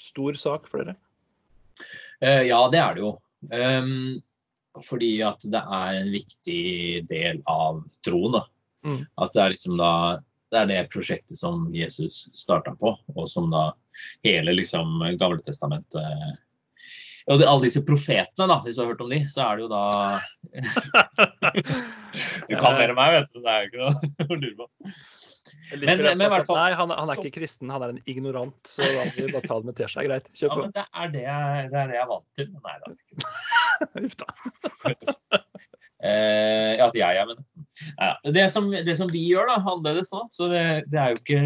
stor 0.00 0.38
sak 0.38 0.68
for 0.70 0.82
dere? 0.82 0.96
Eh, 2.20 2.42
ja, 2.48 2.60
det 2.72 2.80
er 2.82 2.96
det 2.96 3.04
jo. 3.04 3.12
Ehm, 3.54 4.18
fordi 4.84 5.12
at 5.26 5.42
det 5.50 5.60
er 5.60 5.98
en 6.00 6.10
viktig 6.12 6.62
del 7.10 7.42
av 7.50 7.82
troen. 8.06 8.40
Mm. 8.86 9.02
At 9.18 9.34
det 9.34 9.44
er 9.44 9.54
liksom 9.54 9.78
da 9.80 9.92
det 10.48 10.60
er 10.62 10.68
det 10.70 10.90
prosjektet 10.92 11.36
som 11.36 11.66
Jesus 11.76 12.28
starta 12.36 12.72
på, 12.80 12.94
og 13.14 13.26
som 13.28 13.50
da 13.52 13.70
hele 14.24 14.54
liksom 14.54 15.02
Gamletestamentet 15.20 16.38
Og 17.28 17.42
alle 17.42 17.66
disse 17.66 17.82
profetene, 17.84 18.46
da, 18.48 18.56
hvis 18.64 18.78
du 18.78 18.80
har 18.80 18.92
hørt 18.94 19.02
om 19.04 19.12
de, 19.12 19.18
så 19.28 19.44
er 19.44 19.58
det 19.58 19.66
jo 19.66 19.70
da 19.74 19.84
Du 22.48 22.54
kan 22.56 22.78
mer 22.78 22.88
enn 22.88 22.96
meg, 22.96 23.18
vet 23.18 23.28
du, 23.28 23.34
så 23.34 23.44
det 23.44 23.52
er 23.52 23.60
jo 23.60 23.68
ikke 23.68 23.82
noe 23.82 23.92
å 24.24 24.40
lure 24.40 24.56
på. 24.62 24.66
Men- 25.72 26.02
men 26.04 26.22
i 26.22 26.30
hvert 26.32 26.46
fall- 26.48 26.56
Nei, 26.60 26.72
han, 26.78 26.90
han 26.90 27.08
er 27.12 27.20
ikke 27.22 27.34
kristen, 27.40 27.70
han 27.70 27.82
er 27.84 27.94
en 27.94 28.02
ignorant. 28.06 28.56
Så 28.66 28.82
da 28.82 29.04
må 29.04 29.12
vi 29.16 29.32
bare 29.32 29.46
ta 29.48 29.58
det 29.60 29.68
med 29.70 29.76
teskje. 29.78 30.04
Greit, 30.08 30.28
kjør 30.34 30.54
på. 30.54 30.60
men 30.66 30.72
det 30.76 30.84
er 31.02 31.12
det 31.14 31.22
jeg, 31.24 31.70
det 31.72 31.78
er, 31.82 31.86
det 31.92 31.98
jeg 31.98 32.02
er 32.02 32.10
vant 32.12 32.28
til. 32.38 32.50
Nei 32.64 32.76
da. 32.82 32.92
Uff 34.04 34.16
da. 34.22 35.42
Eh, 35.98 36.76
ja, 36.78 36.86
at 36.86 36.94
jeg 36.94 37.16
er, 37.18 37.26
med. 37.26 37.38
Det, 38.30 38.44
som, 38.54 38.68
det 38.70 38.94
som 38.94 39.08
vi 39.10 39.24
gjør, 39.32 39.48
da, 39.50 39.56
annerledes 39.66 40.12
nå 40.14 40.20
så 40.30 40.46
det, 40.46 40.60
det 40.92 40.98
er 41.02 41.10
jo 41.10 41.18
ikke 41.18 41.40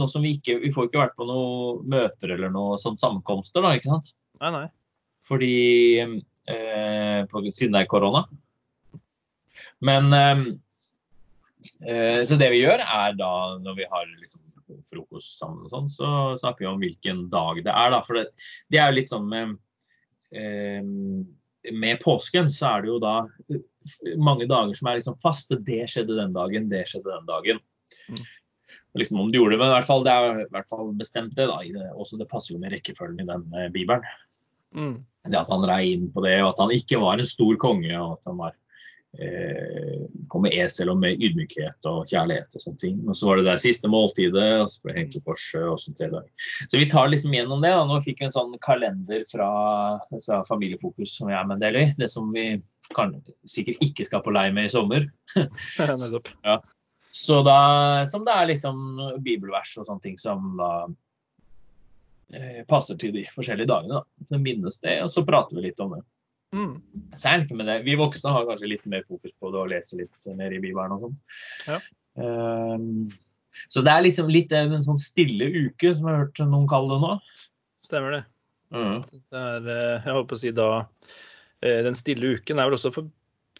noe 0.00 0.08
som 0.08 0.24
vi 0.24 0.30
ikke 0.38 0.54
Vi 0.62 0.70
får 0.72 0.86
ikke 0.88 1.02
vært 1.02 1.18
på 1.18 1.26
noen 1.28 1.82
møter 1.92 2.32
eller 2.32 2.48
noe 2.54 2.78
sånn 2.80 2.96
sammenkomster, 2.96 3.60
da, 3.60 3.74
ikke 3.76 3.90
sant? 3.92 4.08
Nei, 4.40 4.54
nei. 4.54 4.62
Fordi 5.28 5.52
eh, 6.00 7.20
på, 7.28 7.42
Siden 7.52 7.76
det 7.76 7.82
er 7.84 7.90
korona. 7.92 8.24
Men 9.84 10.08
eh, 10.16 10.46
Så 12.24 12.36
det 12.40 12.46
vi 12.54 12.62
gjør, 12.62 12.80
er 12.80 13.16
da 13.18 13.32
når 13.60 13.74
vi 13.76 13.86
har 13.90 14.06
liksom 14.08 14.40
frokost 14.86 15.38
sammen 15.38 15.66
og 15.66 15.72
sånn, 15.72 15.90
så 15.92 16.08
snakker 16.40 16.64
vi 16.64 16.70
om 16.70 16.80
hvilken 16.82 17.26
dag 17.32 17.60
det 17.64 17.72
er, 17.72 17.92
da. 17.94 18.00
For 18.06 18.18
det, 18.18 18.26
det 18.72 18.80
er 18.80 18.90
jo 18.90 18.98
litt 18.98 19.12
sånn 19.12 19.28
med 19.30 19.56
eh, 20.36 20.82
Med 21.76 22.00
påsken 22.04 22.50
så 22.52 22.74
er 22.74 22.84
det 22.84 22.92
jo 22.92 22.98
da 23.02 23.16
mange 24.20 24.46
dager 24.48 24.76
som 24.76 24.90
er 24.90 25.00
liksom 25.00 25.18
faste. 25.20 25.58
Det 25.64 25.82
skjedde 25.90 26.16
den 26.16 26.36
dagen, 26.36 26.68
det 26.70 26.86
skjedde 26.88 27.12
den 27.12 27.28
dagen. 27.28 27.60
Mm. 28.08 28.22
Liksom 28.98 29.20
om 29.22 29.28
du 29.30 29.38
gjorde 29.38 29.54
det, 29.54 29.60
men 29.60 29.70
i 29.70 29.76
hvert 29.76 29.88
fall, 29.88 30.02
det 30.06 30.12
er 30.12 30.40
i 30.42 30.48
hvert 30.50 30.68
fall 30.70 30.90
bestemt 30.98 31.36
det. 31.36 31.46
da, 31.50 31.60
det, 31.62 31.92
også 31.94 32.18
Det 32.20 32.28
passer 32.30 32.54
jo 32.54 32.60
med 32.62 32.72
rekkefølgen 32.74 33.22
i 33.22 33.28
den 33.28 33.44
eh, 33.56 33.68
bibelen. 33.72 34.04
Mm. 34.76 34.96
Det 35.28 35.36
at 35.36 35.52
han 35.52 35.66
rei 35.68 35.94
inn 35.94 36.08
på 36.14 36.24
det, 36.24 36.38
og 36.40 36.54
at 36.54 36.64
han 36.64 36.72
ikke 36.74 37.00
var 37.02 37.20
en 37.20 37.28
stor 37.28 37.60
konge, 37.60 37.92
og 37.98 38.16
at 38.16 38.30
han 38.30 38.40
var 38.40 38.56
eh, 39.18 40.06
kom 40.28 40.44
med 40.46 40.54
esel 40.54 40.90
og 40.92 41.00
med 41.02 41.18
ydmykhet 41.22 41.88
og 41.90 42.08
kjærlighet 42.10 42.54
og 42.54 42.64
sånne 42.64 42.82
ting. 42.82 42.98
Og 43.08 43.16
så 43.18 43.28
var 43.28 43.40
det 43.40 43.46
der 43.48 43.62
siste 43.62 43.90
måltidet, 43.90 44.50
og 44.62 44.70
så 44.70 44.84
ble 44.84 44.94
det 44.94 45.02
hengt 45.02 45.16
på 45.18 45.24
korset, 45.32 45.62
og 45.66 45.80
sånn 45.82 45.98
tre 45.98 46.10
dager. 46.12 46.50
Så 46.62 46.80
vi 46.80 46.88
tar 46.90 47.10
liksom 47.10 47.34
gjennom 47.34 47.64
det. 47.64 47.72
da. 47.74 47.86
Nå 47.88 48.00
fikk 48.04 48.22
vi 48.22 48.28
en 48.28 48.34
sånn 48.36 48.54
kalender 48.64 49.24
fra 49.30 49.50
disse 50.12 50.42
Familiefokus 50.48 51.16
som 51.18 51.32
jeg 51.32 51.40
er 51.40 51.48
med 51.48 51.58
en 51.58 51.64
del 51.66 51.80
i. 51.82 51.86
Det 51.98 52.10
som 52.12 52.30
vi 52.34 52.46
kan, 52.96 53.16
sikkert 53.48 53.82
ikke 53.86 54.06
skal 54.08 54.24
på 54.24 54.34
lei 54.34 54.48
med 54.54 54.70
i 54.70 54.72
sommer. 54.72 55.08
ja. 56.46 56.60
Så 57.12 57.40
da, 57.42 57.60
som 58.06 58.22
det 58.26 58.34
er 58.36 58.50
liksom 58.52 58.84
bibelvers 59.24 59.74
og 59.80 59.88
sånne 59.88 60.04
ting 60.04 60.18
som 60.20 60.52
da 60.58 60.70
eh, 62.38 62.62
passer 62.70 62.98
til 63.00 63.16
de 63.16 63.26
forskjellige 63.34 63.70
dagene. 63.72 63.98
da. 63.98 64.28
Så 64.30 64.38
minnes 64.38 64.78
det, 64.84 65.00
og 65.02 65.10
så 65.10 65.26
prater 65.26 65.58
vi 65.58 65.66
litt 65.66 65.82
om 65.82 65.96
det. 65.96 66.04
Mm. 66.56 66.74
Særlig 67.14 67.56
med 67.56 67.68
det. 67.70 67.78
Vi 67.86 67.96
voksne 67.98 68.32
har 68.34 68.46
kanskje 68.48 68.72
litt 68.72 68.86
mer 68.90 69.04
fokus 69.06 69.34
på 69.38 69.52
det 69.52 69.60
og 69.60 69.70
leser 69.70 70.02
litt 70.02 70.30
mer 70.38 70.54
i 70.54 70.62
Bibelen 70.62 70.96
og 70.96 71.04
sånn. 71.06 71.18
Ja. 71.68 71.78
Um, 72.20 73.10
så 73.70 73.82
det 73.86 73.92
er 73.92 74.04
liksom 74.06 74.30
litt 74.32 74.52
en 74.56 74.82
sånn 74.84 74.98
stille 75.00 75.46
uke, 75.50 75.92
som 75.94 76.08
jeg 76.08 76.14
har 76.16 76.24
hørt 76.24 76.42
noen 76.42 76.68
kalle 76.70 76.96
det 76.96 77.00
nå. 77.04 77.14
Stemmer 77.86 78.16
det. 78.16 78.24
Mm. 78.74 79.00
Det 79.10 79.40
er, 79.40 79.64
jeg 79.66 80.02
jeg 80.06 80.14
håper 80.14 80.36
å 80.36 80.38
si 80.38 80.50
da 80.54 80.66
eh, 80.78 81.80
Den 81.82 81.96
stille 81.98 82.36
uken 82.36 82.60
er 82.62 82.68
vel 82.68 82.76
også 82.76 82.92
for, 82.94 83.08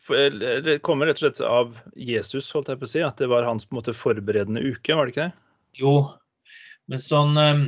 for 0.06 0.36
Det 0.38 0.76
kommer 0.86 1.10
rett 1.10 1.18
og 1.18 1.24
slett 1.24 1.40
av 1.42 1.72
Jesus, 1.98 2.52
holdt 2.54 2.70
jeg 2.70 2.78
på 2.80 2.86
å 2.86 2.92
si. 2.92 3.02
At 3.06 3.18
det 3.22 3.30
var 3.32 3.46
hans 3.48 3.66
på 3.66 3.74
en 3.74 3.80
måte 3.80 3.96
forberedende 3.96 4.62
uke, 4.62 4.94
var 4.94 5.06
det 5.06 5.14
ikke 5.14 5.28
det? 5.28 5.46
Jo, 5.78 5.94
men 6.90 7.02
sånn 7.02 7.38
ehm, 7.38 7.64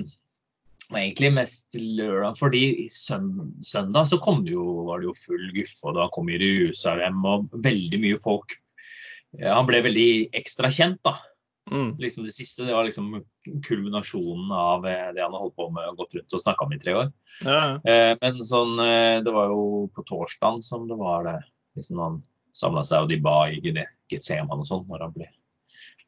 egentlig 0.98 1.32
mest 1.34 1.76
lørdag, 1.78 2.36
fordi 2.38 2.62
søndag 2.92 4.08
så 4.10 4.18
kom 4.22 4.42
det 4.46 4.54
jo, 4.54 4.64
var 4.88 5.00
det 5.00 5.10
jo 5.10 5.18
full 5.18 5.48
guffe, 5.56 5.80
og 5.88 5.98
da 5.98 6.08
kom 6.14 6.30
Jerusalem 6.32 7.24
og 7.28 7.52
veldig 7.64 8.00
mye 8.02 8.20
folk. 8.22 8.56
Han 9.40 9.68
ble 9.68 9.80
veldig 9.86 10.10
ekstra 10.36 10.70
kjent, 10.72 11.00
da. 11.06 11.16
Mm. 11.70 11.96
liksom 11.98 12.24
det 12.24 12.32
siste 12.34 12.64
det 12.66 12.74
var 12.74 12.84
liksom 12.84 13.24
kulminasjonen 13.68 14.50
av 14.52 14.86
eh, 14.86 15.12
det 15.14 15.22
han 15.22 15.32
har 15.32 15.44
holdt 15.44 15.56
på 15.56 15.68
med 15.70 15.92
og 15.92 16.00
gått 16.02 16.16
rundt 16.18 16.34
og 16.34 16.42
snakka 16.42 16.66
om 16.66 16.74
i 16.74 16.78
tre 16.82 16.94
år. 16.98 17.12
Ja. 17.46 17.62
Eh, 17.86 18.12
men 18.20 18.42
sånn, 18.44 18.74
eh, 18.82 19.22
det 19.22 19.32
var 19.32 19.52
jo 19.52 19.86
på 19.94 20.04
torsdagen 20.08 20.58
som 20.64 20.88
det 20.90 20.98
var 20.98 21.28
det. 21.28 21.38
Liksom 21.78 22.02
han 22.02 22.20
samla 22.52 22.82
seg, 22.84 23.06
og 23.06 23.12
de 23.12 23.20
ba 23.22 23.36
i 23.48 23.62
Getseman 23.62 24.60
og 24.60 24.68
sånn 24.68 24.84
når 24.90 25.06
han 25.06 25.14
ble 25.14 25.30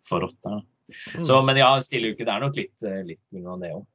forrådt 0.04 0.40
der. 0.44 0.60
Mm. 1.14 1.24
Så, 1.24 1.40
men 1.46 1.62
ja, 1.62 1.70
stille 1.80 2.12
uke, 2.12 2.26
det 2.26 2.34
er 2.34 2.44
nok 2.44 2.58
litt, 2.58 2.84
litt 3.06 3.22
det 3.62 3.72
òg. 3.72 3.86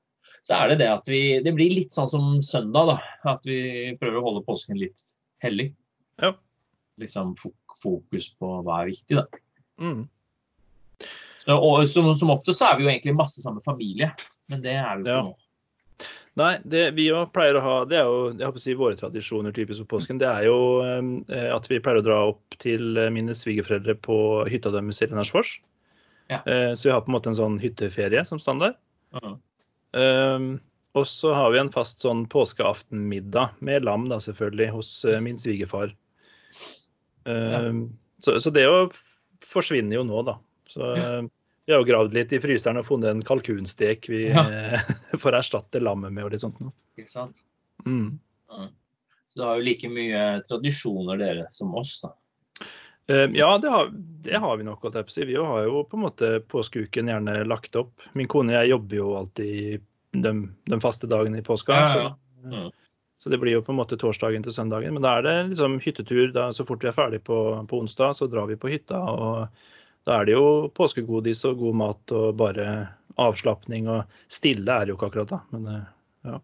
Så 0.50 0.58
er 0.58 0.72
det 0.72 0.80
det 0.82 0.90
at 0.90 1.10
vi 1.10 1.22
Det 1.46 1.54
blir 1.54 1.76
litt 1.76 1.94
sånn 1.94 2.10
som 2.10 2.30
søndag, 2.42 2.90
da. 2.90 3.34
At 3.36 3.46
vi 3.46 3.94
prøver 4.02 4.18
å 4.18 4.26
holde 4.26 4.46
påsken 4.48 4.80
litt 4.82 4.98
hellig. 5.44 5.70
Ja. 6.22 6.34
Liksom 7.00 7.36
fokus 7.80 8.32
på 8.34 8.56
hva 8.66 8.82
er 8.82 8.90
viktig, 8.90 9.20
da. 9.20 9.28
Mm. 9.80 10.08
Så, 11.40 11.56
og, 11.56 11.86
som, 11.88 12.10
som 12.18 12.34
ofte 12.34 12.56
så 12.56 12.68
er 12.68 12.80
vi 12.80 12.88
jo 12.88 12.90
egentlig 12.92 13.14
masse 13.16 13.44
samme 13.44 13.62
familie, 13.64 14.10
men 14.52 14.66
det 14.66 14.74
er 14.76 14.98
vi 15.00 15.08
jo 15.08 15.14
Ja. 15.14 15.22
nå. 15.30 15.38
Nei, 16.40 16.54
det 16.72 16.84
vi 16.96 17.10
jo 17.10 17.26
pleier 17.34 17.58
å 17.58 17.62
ha 17.64 17.74
Det 17.90 17.98
er 18.00 18.06
jo 18.08 18.20
jeg 18.30 18.46
håper 18.48 18.60
å 18.60 18.64
si, 18.64 18.76
våre 18.78 18.96
tradisjoner 19.00 19.56
typisk 19.56 19.84
på 19.84 19.98
påsken. 19.98 20.20
Det 20.22 20.28
er 20.30 20.46
jo 20.48 20.60
eh, 20.86 21.50
at 21.52 21.68
vi 21.68 21.82
pleier 21.84 22.00
å 22.00 22.06
dra 22.06 22.20
opp 22.30 22.58
til 22.64 22.98
eh, 22.98 23.10
mine 23.12 23.36
svigerforeldre 23.36 23.98
på 24.06 24.18
hytta 24.48 24.72
deres 24.72 25.02
i 25.04 25.10
Rennersfors. 25.10 25.58
Ja. 26.32 26.40
Eh, 26.46 26.72
så 26.80 26.90
vi 26.90 26.94
har 26.94 27.04
på 27.04 27.12
en 27.12 27.18
måte 27.18 27.32
en 27.34 27.40
sånn 27.40 27.60
hytteferie 27.62 28.24
som 28.26 28.42
standard. 28.42 28.80
Uh 29.14 29.36
Um, 29.36 29.40
og 29.98 31.08
så 31.08 31.34
har 31.34 31.52
vi 31.54 31.60
en 31.62 31.72
fast 31.74 32.04
sånn 32.04 32.26
påskeaftenmiddag 32.30 33.60
med 33.66 33.86
lam, 33.88 34.08
da 34.12 34.20
selvfølgelig, 34.22 34.70
hos 34.76 34.92
eh, 35.06 35.20
min 35.24 35.38
svigerfar. 35.40 35.96
Ja. 37.30 37.60
så, 38.26 38.40
så 38.42 38.50
det 38.50 38.64
jo 38.64 38.88
forsvinner 39.46 40.00
jo 40.00 40.06
nå, 40.08 40.22
da. 40.26 40.40
Så 40.70 40.88
ja. 40.98 41.12
vi 41.22 41.74
har 41.74 41.82
jo 41.84 41.88
gravd 41.90 42.16
litt 42.18 42.34
i 42.34 42.40
fryseren 42.42 42.80
og 42.82 42.88
funnet 42.88 43.12
en 43.12 43.26
kalkunstek 43.26 44.10
vi 44.10 44.28
Ja. 44.32 44.46
eh, 44.50 44.94
får 45.24 45.38
erstatte 45.42 45.82
lammet 45.84 46.14
med 46.16 46.26
og 46.26 46.34
litt 46.34 46.46
sånt 46.46 46.60
noe. 46.64 46.74
Ikke 46.98 47.12
sant? 47.12 47.44
Mm. 47.86 48.18
Så 48.50 49.38
du 49.38 49.46
har 49.46 49.60
jo 49.60 49.68
like 49.68 49.90
mye 49.94 50.24
tradisjoner 50.48 51.22
dere 51.22 51.46
som 51.56 51.76
oss, 51.78 52.00
da. 52.04 52.16
Eh, 53.10 53.28
Ja, 53.34 53.50
det 53.58 53.70
har, 53.74 53.90
det 54.24 54.40
har 54.40 54.58
vi 54.60 54.64
nok. 54.68 54.82
holdt 54.86 55.00
jeg. 55.18 55.28
Vi 55.28 55.36
har 55.36 55.64
jo 55.66 55.84
på 55.84 55.98
en 55.98 56.04
måte 56.06 56.40
påskeuken 56.52 57.10
gjerne 57.10 57.40
lagt 57.48 57.76
opp. 57.80 57.92
Min 58.14 58.28
kone 58.30 58.54
og 58.54 58.60
jeg 58.62 58.70
jobber 58.76 58.96
jo 59.00 59.08
alltid 59.18 59.82
de, 60.14 60.34
de 60.70 60.80
faste 60.84 61.08
dagene 61.10 61.40
i 61.42 61.46
påska. 61.46 61.74
Ja, 61.74 61.86
ja, 61.96 62.10
så- 62.10 62.16
Mm. 62.40 62.70
Så 63.20 63.28
det 63.30 63.38
blir 63.42 63.52
jo 63.52 63.62
på 63.62 63.74
en 63.74 63.76
måte 63.82 63.98
torsdagen 64.00 64.42
til 64.46 64.54
søndagen. 64.56 64.94
Men 64.96 65.04
da 65.04 65.18
er 65.18 65.22
det 65.26 65.34
liksom 65.50 65.74
hyttetur. 65.84 66.32
Da, 66.32 66.54
så 66.56 66.64
fort 66.66 66.80
vi 66.82 66.88
er 66.88 66.96
ferdig 66.96 67.20
på, 67.28 67.36
på 67.68 67.80
onsdag, 67.82 68.14
så 68.16 68.30
drar 68.32 68.48
vi 68.48 68.56
på 68.56 68.70
hytta. 68.72 68.96
Og 68.96 69.50
da 70.08 70.22
er 70.22 70.26
det 70.30 70.38
jo 70.38 70.70
påskegodis 70.72 71.44
og 71.50 71.58
god 71.60 71.76
mat 71.76 72.12
og 72.16 72.38
bare 72.40 72.88
avslapning. 73.20 73.90
Og 73.92 74.06
stille 74.32 74.72
er 74.72 74.86
det 74.88 74.94
jo 74.94 74.96
ikke 74.96 75.10
akkurat 75.12 75.34
da. 75.34 75.42
Men 75.52 75.68
ja. 76.24 76.40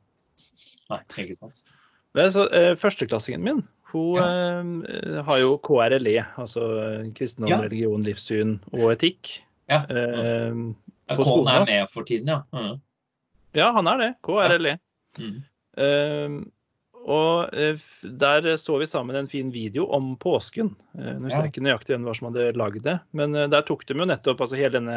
Nei, 0.91 0.99
ikke 1.23 1.37
sant. 1.39 1.63
Så, 2.13 2.43
eh, 2.51 2.75
førsteklassingen 2.75 3.41
min 3.47 3.63
hun 3.95 4.83
ja. 4.85 5.23
har 5.27 5.39
jo 5.41 5.55
KRLE, 5.65 6.17
altså 6.37 6.67
eh, 6.83 7.05
kristendom, 7.17 7.53
Ja. 7.55 7.61
religion, 7.63 8.03
livssyn 8.05 8.57
og 8.75 8.91
etikk. 8.97 9.37
Ja. 9.71 9.85
Uh, 9.89 10.73
Ja, 11.05 11.15
Kålen 11.21 11.47
er 11.53 11.65
med 11.69 11.89
for 11.93 12.01
tiden, 12.07 12.31
ja. 12.33 12.39
Mm. 12.49 12.79
ja, 13.53 13.67
han 13.75 13.87
er 13.91 13.99
det. 14.01 14.07
KRLE. 14.25 14.71
Mm. 15.21 15.35
Uh, 15.77 16.37
og 17.05 17.53
eh, 17.53 17.77
der 18.17 18.47
så 18.57 18.79
vi 18.81 18.87
sammen 18.89 19.15
en 19.19 19.29
fin 19.29 19.51
video 19.53 19.85
om 19.93 20.15
påsken. 20.17 20.71
Uh, 20.97 21.11
nå 21.19 21.27
husker 21.27 21.43
jeg 21.43 21.51
ikke 21.53 21.65
nøyaktig 21.67 21.93
hvem 21.93 22.07
som 22.17 22.31
hadde 22.31 22.47
lagd 22.57 22.81
det, 22.87 22.95
men 23.13 23.37
eh, 23.37 23.45
der 23.53 23.61
tok 23.67 23.85
de 23.85 23.93
jo 23.93 24.07
nettopp 24.09 24.41
altså 24.41 24.57
hele 24.57 24.73
denne 24.79 24.95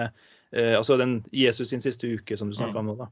eh, 0.52 0.72
altså 0.78 0.96
den 0.96 1.18
Jesus 1.36 1.68
sin 1.74 1.84
siste 1.84 2.08
uke, 2.08 2.38
som 2.40 2.48
du 2.48 2.56
snakka 2.56 2.80
om 2.80 2.88
nå, 2.88 2.96
da. 3.02 3.10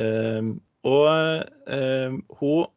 Eh, 0.00 0.48
og 0.88 1.76
eh, 1.76 2.16
hun 2.40 2.72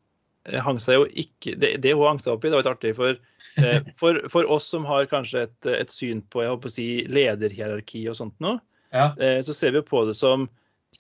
hang 0.66 0.80
seg 0.82 1.00
jo 1.00 1.06
ikke 1.18 1.56
det, 1.62 1.72
det 1.84 1.94
hun 1.96 2.08
hang 2.12 2.20
seg 2.22 2.36
opp 2.36 2.46
i, 2.46 2.50
det 2.52 2.58
var 2.58 2.64
litt 2.66 2.74
artig. 2.74 2.94
For, 2.98 3.18
eh, 3.64 3.80
for, 4.02 4.20
for 4.32 4.50
oss 4.52 4.68
som 4.72 4.86
har 4.90 5.08
kanskje 5.12 5.46
et, 5.48 5.70
et 5.72 5.94
syn 5.94 6.22
på 6.34 6.44
jeg 6.44 6.54
håper 6.54 6.72
å 6.72 6.76
si, 6.76 6.88
lederhierarki 7.12 8.06
og 8.12 8.20
sånt 8.22 8.38
noe, 8.44 8.60
Ja. 8.96 9.12
eh, 9.20 9.42
så 9.46 9.54
ser 9.56 9.74
vi 9.76 9.82
på 9.86 10.06
det 10.08 10.16
som 10.20 10.48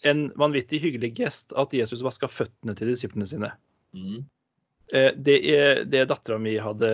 en 0.05 0.25
vanvittig 0.35 0.81
hyggelig 0.83 1.13
gest 1.21 1.53
at 1.55 1.73
Jesus 1.73 2.03
vaska 2.03 2.27
føttene 2.27 2.75
til 2.75 2.89
disiplene 2.91 3.27
sine. 3.29 3.51
Mm. 3.95 4.25
Eh, 4.93 5.11
Det, 5.15 5.37
det 5.89 6.07
dattera 6.09 6.37
mi 6.41 6.57
hadde 6.61 6.89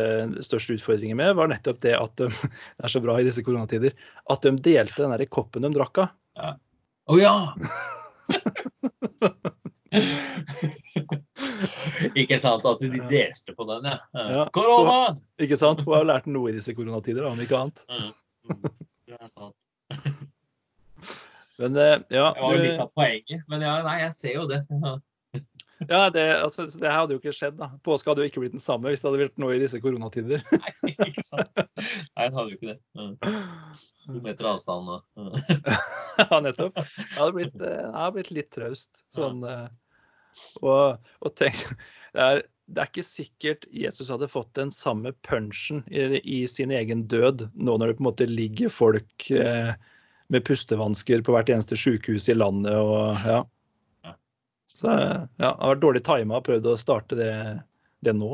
største 0.46 0.78
utfordringer 0.78 1.18
med, 1.18 1.34
var 1.40 1.50
nettopp 1.52 1.82
det 1.82 1.96
at 1.98 2.14
de 2.22 2.30
det 2.78 2.84
er 2.86 2.94
så 2.94 3.02
bra 3.04 3.18
i 3.20 3.26
disse 3.28 3.44
koronatider, 3.48 3.96
at 4.30 4.46
de 4.46 4.54
delte 4.60 5.02
den 5.02 5.16
der 5.16 5.26
koppen 5.32 5.66
de 5.66 5.74
drakk 5.76 6.04
av. 6.06 6.14
Å 7.12 7.18
ja! 7.20 7.36
ja! 9.12 9.32
Ikke 12.22 12.38
sant 12.42 12.66
at 12.68 12.82
de 12.84 13.02
delte 13.10 13.56
på 13.56 13.68
den, 13.70 13.88
ja. 13.92 13.98
Ja, 14.18 14.46
Korona! 14.56 15.16
Ikke 15.42 15.60
sant? 15.60 15.84
Hun 15.86 15.96
har 16.00 16.08
lært 16.08 16.30
noe 16.30 16.52
i 16.52 16.56
disse 16.58 16.76
koronatider, 16.78 17.28
om 17.30 17.40
ikke 17.42 17.60
annet. 17.60 17.86
Mm. 17.88 18.12
Mm. 18.50 18.76
Det 19.08 19.18
er 19.18 19.32
sant. 19.32 19.58
Men 21.62 21.78
eh, 21.78 21.98
ja, 22.10 22.34
Det 22.34 22.42
var 22.42 22.56
jo 22.56 22.62
litt 22.64 22.82
av 22.82 22.92
poenget, 22.98 23.42
men 23.52 23.62
ja, 23.62 23.74
nei, 23.86 23.98
jeg 24.02 24.14
ser 24.18 24.38
jo 24.40 24.50
det. 24.50 24.64
Ja. 25.90 26.12
det, 26.14 26.24
altså, 26.44 26.68
det 26.78 26.86
her 26.86 27.00
hadde 27.00 27.16
jo 27.16 27.18
ikke 27.18 27.32
skjedd. 27.34 27.56
da. 27.58 27.72
Påske 27.82 28.12
hadde 28.12 28.22
jo 28.22 28.30
ikke 28.30 28.44
blitt 28.44 28.54
den 28.54 28.62
samme 28.62 28.92
hvis 28.92 29.02
det 29.02 29.08
hadde 29.10 29.22
vært 29.24 29.40
noe 29.42 29.56
i 29.56 29.62
disse 29.64 29.80
koronatider. 29.82 30.44
Nei, 30.54 30.92
ikke 31.08 31.24
sant. 31.26 31.50
Nei, 31.58 32.28
det 32.28 32.36
hadde 32.36 32.52
jo 32.52 32.58
ikke 32.60 32.68
det. 32.68 32.76
Mm. 32.94 33.16
To 34.06 34.22
meter 34.22 34.50
avstand 34.52 34.92
ja, 36.22 36.40
nettopp. 36.46 36.78
Det 36.78 37.08
hadde 37.16 37.34
blitt, 37.40 37.56
eh, 37.58 37.80
det 37.82 37.96
hadde 37.96 38.14
blitt 38.20 38.32
litt 38.38 38.52
traust. 38.54 39.02
Sånn, 39.18 39.42
eh, 39.50 39.66
og, 40.62 41.12
og 41.22 41.36
tenk 41.40 41.64
det 42.16 42.26
er, 42.26 42.42
det 42.72 42.84
er 42.84 42.92
ikke 42.92 43.06
sikkert 43.06 43.66
Jesus 43.76 44.12
hadde 44.14 44.30
fått 44.32 44.52
den 44.60 44.72
samme 44.74 45.14
punchen 45.28 45.84
i, 45.92 46.20
i 46.22 46.44
sin 46.48 46.74
egen 46.76 47.06
død 47.12 47.48
nå 47.54 47.78
når 47.78 47.92
det 47.92 47.98
på 47.98 48.06
en 48.06 48.10
måte 48.10 48.30
ligger 48.30 48.72
folk 48.74 49.32
eh, 49.36 49.74
med 50.32 50.46
pustevansker 50.48 51.24
på 51.26 51.36
hvert 51.36 51.52
eneste 51.52 51.76
sykehus 51.80 52.30
i 52.32 52.38
landet 52.38 52.78
og 52.78 53.28
ja. 53.28 53.42
Så 54.82 54.88
ja, 54.90 55.28
det 55.38 55.46
har 55.46 55.76
vært 55.76 55.84
dårlig 55.84 56.02
tima 56.08 56.40
å 56.40 56.46
prøve 56.46 56.72
å 56.74 56.80
starte 56.80 57.18
det, 57.20 57.34
det 58.02 58.16
nå. 58.18 58.32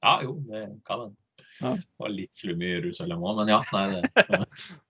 Ja, 0.00 0.14
jo, 0.24 0.38
det 0.48 0.62
kan 0.88 1.08
en. 1.08 1.16
Ja. 1.60 1.74
Det 1.76 2.00
var 2.02 2.12
litt 2.14 2.32
slum 2.38 2.62
i 2.64 2.70
Jerusalem 2.70 3.22
òg, 3.24 3.42
men 3.42 3.52
ja. 3.52 3.58
Nei, 3.74 3.84
det, 3.92 4.40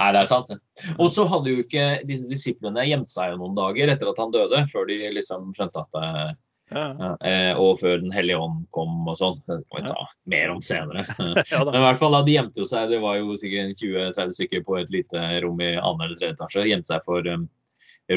nei, 0.00 0.10
det 0.14 0.20
er 0.20 0.28
sant. 0.30 0.52
Og 0.96 1.08
så 1.14 1.26
hadde 1.30 1.52
jo 1.52 1.64
ikke 1.64 1.88
disse 2.08 2.30
disiplene 2.30 2.86
gjemt 2.88 3.10
seg 3.12 3.32
jo 3.32 3.40
noen 3.40 3.58
dager 3.58 3.92
etter 3.92 4.12
at 4.12 4.20
han 4.22 4.32
døde, 4.34 4.62
før 4.70 4.88
de 4.88 5.00
liksom 5.16 5.50
skjønte 5.56 5.84
at 5.84 5.98
det, 5.98 6.38
Ja, 6.70 6.84
ja, 6.94 7.10
eh, 7.26 7.52
Og 7.58 7.80
før 7.80 7.96
Den 7.98 8.12
hellige 8.14 8.38
ånd 8.38 8.60
kom 8.70 9.08
og 9.10 9.16
sånn. 9.18 9.40
Det 9.42 9.56
kan 9.72 9.80
vi 9.80 9.88
ta 9.88 10.04
mer 10.30 10.52
om 10.52 10.60
senere. 10.62 11.02
ja 11.50 11.64
Men 11.66 11.80
i 11.80 11.82
hvert 11.82 11.98
fall 11.98 12.14
da 12.14 12.20
de 12.22 12.36
gjemte 12.36 12.66
seg, 12.68 12.92
det 12.92 13.00
var 13.02 13.16
jo 13.18 13.34
sikkert 13.40 13.74
20-30 13.80 14.36
stykker 14.36 14.62
på 14.68 14.78
et 14.78 14.92
lite 14.94 15.24
rom 15.42 15.58
i 15.64 15.72
annen 15.74 16.04
eller 16.06 16.14
tredje 16.14 16.36
etasje, 16.36 16.68
gjemte 16.70 16.92
seg 16.92 17.02
for 17.08 17.26
um, 17.26 17.48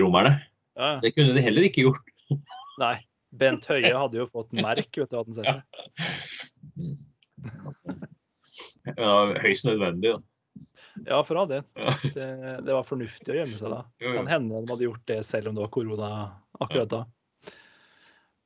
romerne. 0.03 0.35
Ja, 0.77 0.99
Det 1.01 1.15
kunne 1.15 1.33
de 1.33 1.41
heller 1.45 1.65
ikke 1.65 1.87
gjort. 1.87 2.13
nei. 2.83 2.95
Bent 3.33 3.65
Høie 3.65 3.89
hadde 3.97 4.19
jo 4.19 4.27
fått 4.29 4.51
merk, 4.53 4.91
vet 4.93 5.09
du, 5.09 5.15
hva 5.17 5.23
den 5.25 5.33
ser? 5.39 5.47
Ja. 5.49 5.57
Det 8.83 8.99
var 8.99 9.33
høyst 9.41 9.65
nødvendig. 9.65 10.13
Da. 10.13 10.21
Ja, 11.08 11.23
for 11.25 11.41
all 11.41 11.49
del. 11.49 11.65
Det, 12.13 12.29
det 12.65 12.73
var 12.73 12.86
fornuftig 12.86 13.34
å 13.34 13.38
gjemme 13.39 13.58
seg 13.58 13.73
da. 13.73 13.82
Kan 14.03 14.29
hende 14.29 14.62
de 14.62 14.73
hadde 14.73 14.88
gjort 14.88 15.06
det 15.10 15.19
selv 15.27 15.49
om 15.49 15.58
det 15.58 15.65
var 15.65 15.73
korona 15.73 16.13
akkurat 16.62 16.91
da. 16.91 17.03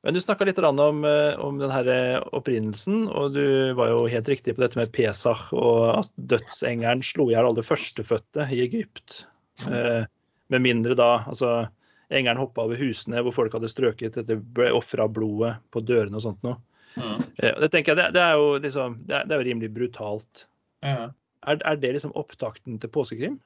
Men 0.06 0.14
du 0.14 0.20
snakka 0.22 0.46
litt 0.46 0.60
om, 0.62 1.00
eh, 1.04 1.34
om 1.42 1.58
den 1.58 1.72
her 1.74 1.88
eh, 1.90 2.20
opprinnelsen, 2.32 3.08
og 3.10 3.34
du 3.34 3.74
var 3.76 3.90
jo 3.90 4.06
helt 4.08 4.28
riktig 4.30 4.54
på 4.54 4.62
dette 4.62 4.78
med 4.78 4.92
Pesach 4.94 5.50
og 5.52 5.98
at 5.98 6.12
dødsengelen 6.30 7.02
slo 7.04 7.26
i 7.28 7.34
hjel 7.34 7.48
alle 7.50 7.64
førstefødte 7.66 8.46
i 8.54 8.62
Egypt. 8.62 9.24
Eh, 9.66 10.06
med 10.48 10.64
mindre 10.64 10.94
da 10.96 11.10
altså 11.26 11.66
Engelen 12.14 12.40
hoppa 12.40 12.64
over 12.64 12.78
husene 12.80 13.20
hvor 13.26 13.34
folk 13.36 13.56
hadde 13.58 13.68
strøket, 13.68 14.16
dette 14.16 14.38
ble 14.56 14.70
ofra 14.72 15.08
blodet 15.10 15.58
på 15.74 15.82
dørene 15.84 16.16
og 16.16 16.24
sånt 16.24 16.46
noe. 16.46 16.56
Eh, 16.96 17.58
det 17.60 17.68
tenker 17.74 17.92
jeg, 17.92 17.98
det, 18.00 18.06
det 18.16 18.22
er 18.22 18.38
jo 18.38 18.54
liksom, 18.62 19.00
det 19.08 19.18
er, 19.18 19.26
det 19.28 19.36
er 19.36 19.44
rimelig 19.50 19.72
brutalt. 19.74 20.46
Ja. 20.86 21.10
Er, 21.46 21.60
er 21.64 21.78
det 21.78 21.94
liksom 21.94 22.14
opptakten 22.18 22.78
til 22.82 22.90
påskekrim? 22.92 23.38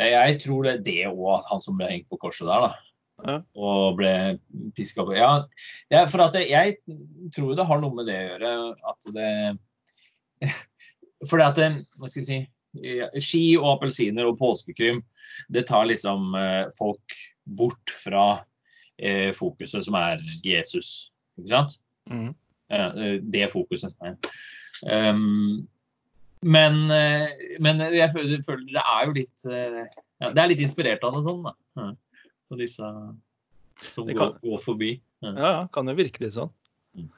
Jeg, 0.00 0.38
tror 0.40 0.64
det 0.64 0.72
er 0.72 0.84
det 0.84 1.00
òg, 1.10 1.38
at 1.38 1.48
han 1.50 1.60
som 1.60 1.76
ble 1.78 1.90
hengt 1.90 2.08
på 2.08 2.18
korset 2.22 2.48
der, 2.48 2.68
da. 2.68 2.88
Ja. 3.26 3.36
Og 3.58 3.98
ble 3.98 4.12
piska 4.76 5.04
på. 5.04 5.16
Ja, 5.18 6.04
for 6.10 6.22
at 6.28 6.38
jeg, 6.38 6.78
tror 7.34 7.56
det 7.58 7.66
har 7.66 7.82
noe 7.82 7.96
med 7.96 8.08
det 8.08 8.18
å 8.18 8.28
gjøre 8.30 8.52
at 8.92 9.08
det 9.16 9.32
Fordi 11.28 11.42
at 11.42 11.58
det, 11.58 11.68
Hva 11.98 12.06
skal 12.06 12.22
jeg 12.22 12.28
si 12.28 13.24
Ski 13.24 13.42
og 13.58 13.72
appelsiner 13.72 14.28
og 14.28 14.36
påskekrim, 14.38 15.00
det 15.50 15.64
tar 15.66 15.88
liksom 15.88 16.34
eh, 16.36 16.68
folk 16.76 17.14
bort 17.58 17.90
fra 18.04 18.44
eh, 19.00 19.32
fokuset 19.34 19.86
som 19.86 19.96
er 19.98 20.20
Jesus. 20.44 21.08
Ikke 21.40 21.50
sant? 21.50 21.78
Mm. 22.12 22.28
Eh, 22.70 23.16
det 23.24 23.48
fokuset. 23.50 23.96
Um, 24.84 25.66
men, 26.42 26.84
eh, 26.94 27.56
men 27.64 27.80
jeg 27.94 28.10
føler, 28.14 28.42
føler 28.46 28.66
det 28.76 28.82
er 28.82 29.08
jo 29.08 29.16
litt 29.16 29.46
eh, 29.50 29.80
ja, 30.22 30.30
Det 30.30 30.42
er 30.42 30.50
litt 30.52 30.62
inspirert 30.62 31.04
av 31.06 31.16
noe 31.16 31.24
sånt, 31.26 31.48
da. 31.48 31.88
På 32.48 32.58
disse 32.58 32.92
som 33.86 34.06
kan, 34.08 34.16
går, 34.16 34.38
går 34.42 34.62
forbi. 34.62 34.92
Ja, 35.22 35.34
ja, 35.38 35.66
kan 35.74 35.90
jo 35.90 35.96
virke 35.98 36.22
litt 36.24 36.36
sånn. 36.36 36.50
Mm. 36.98 37.10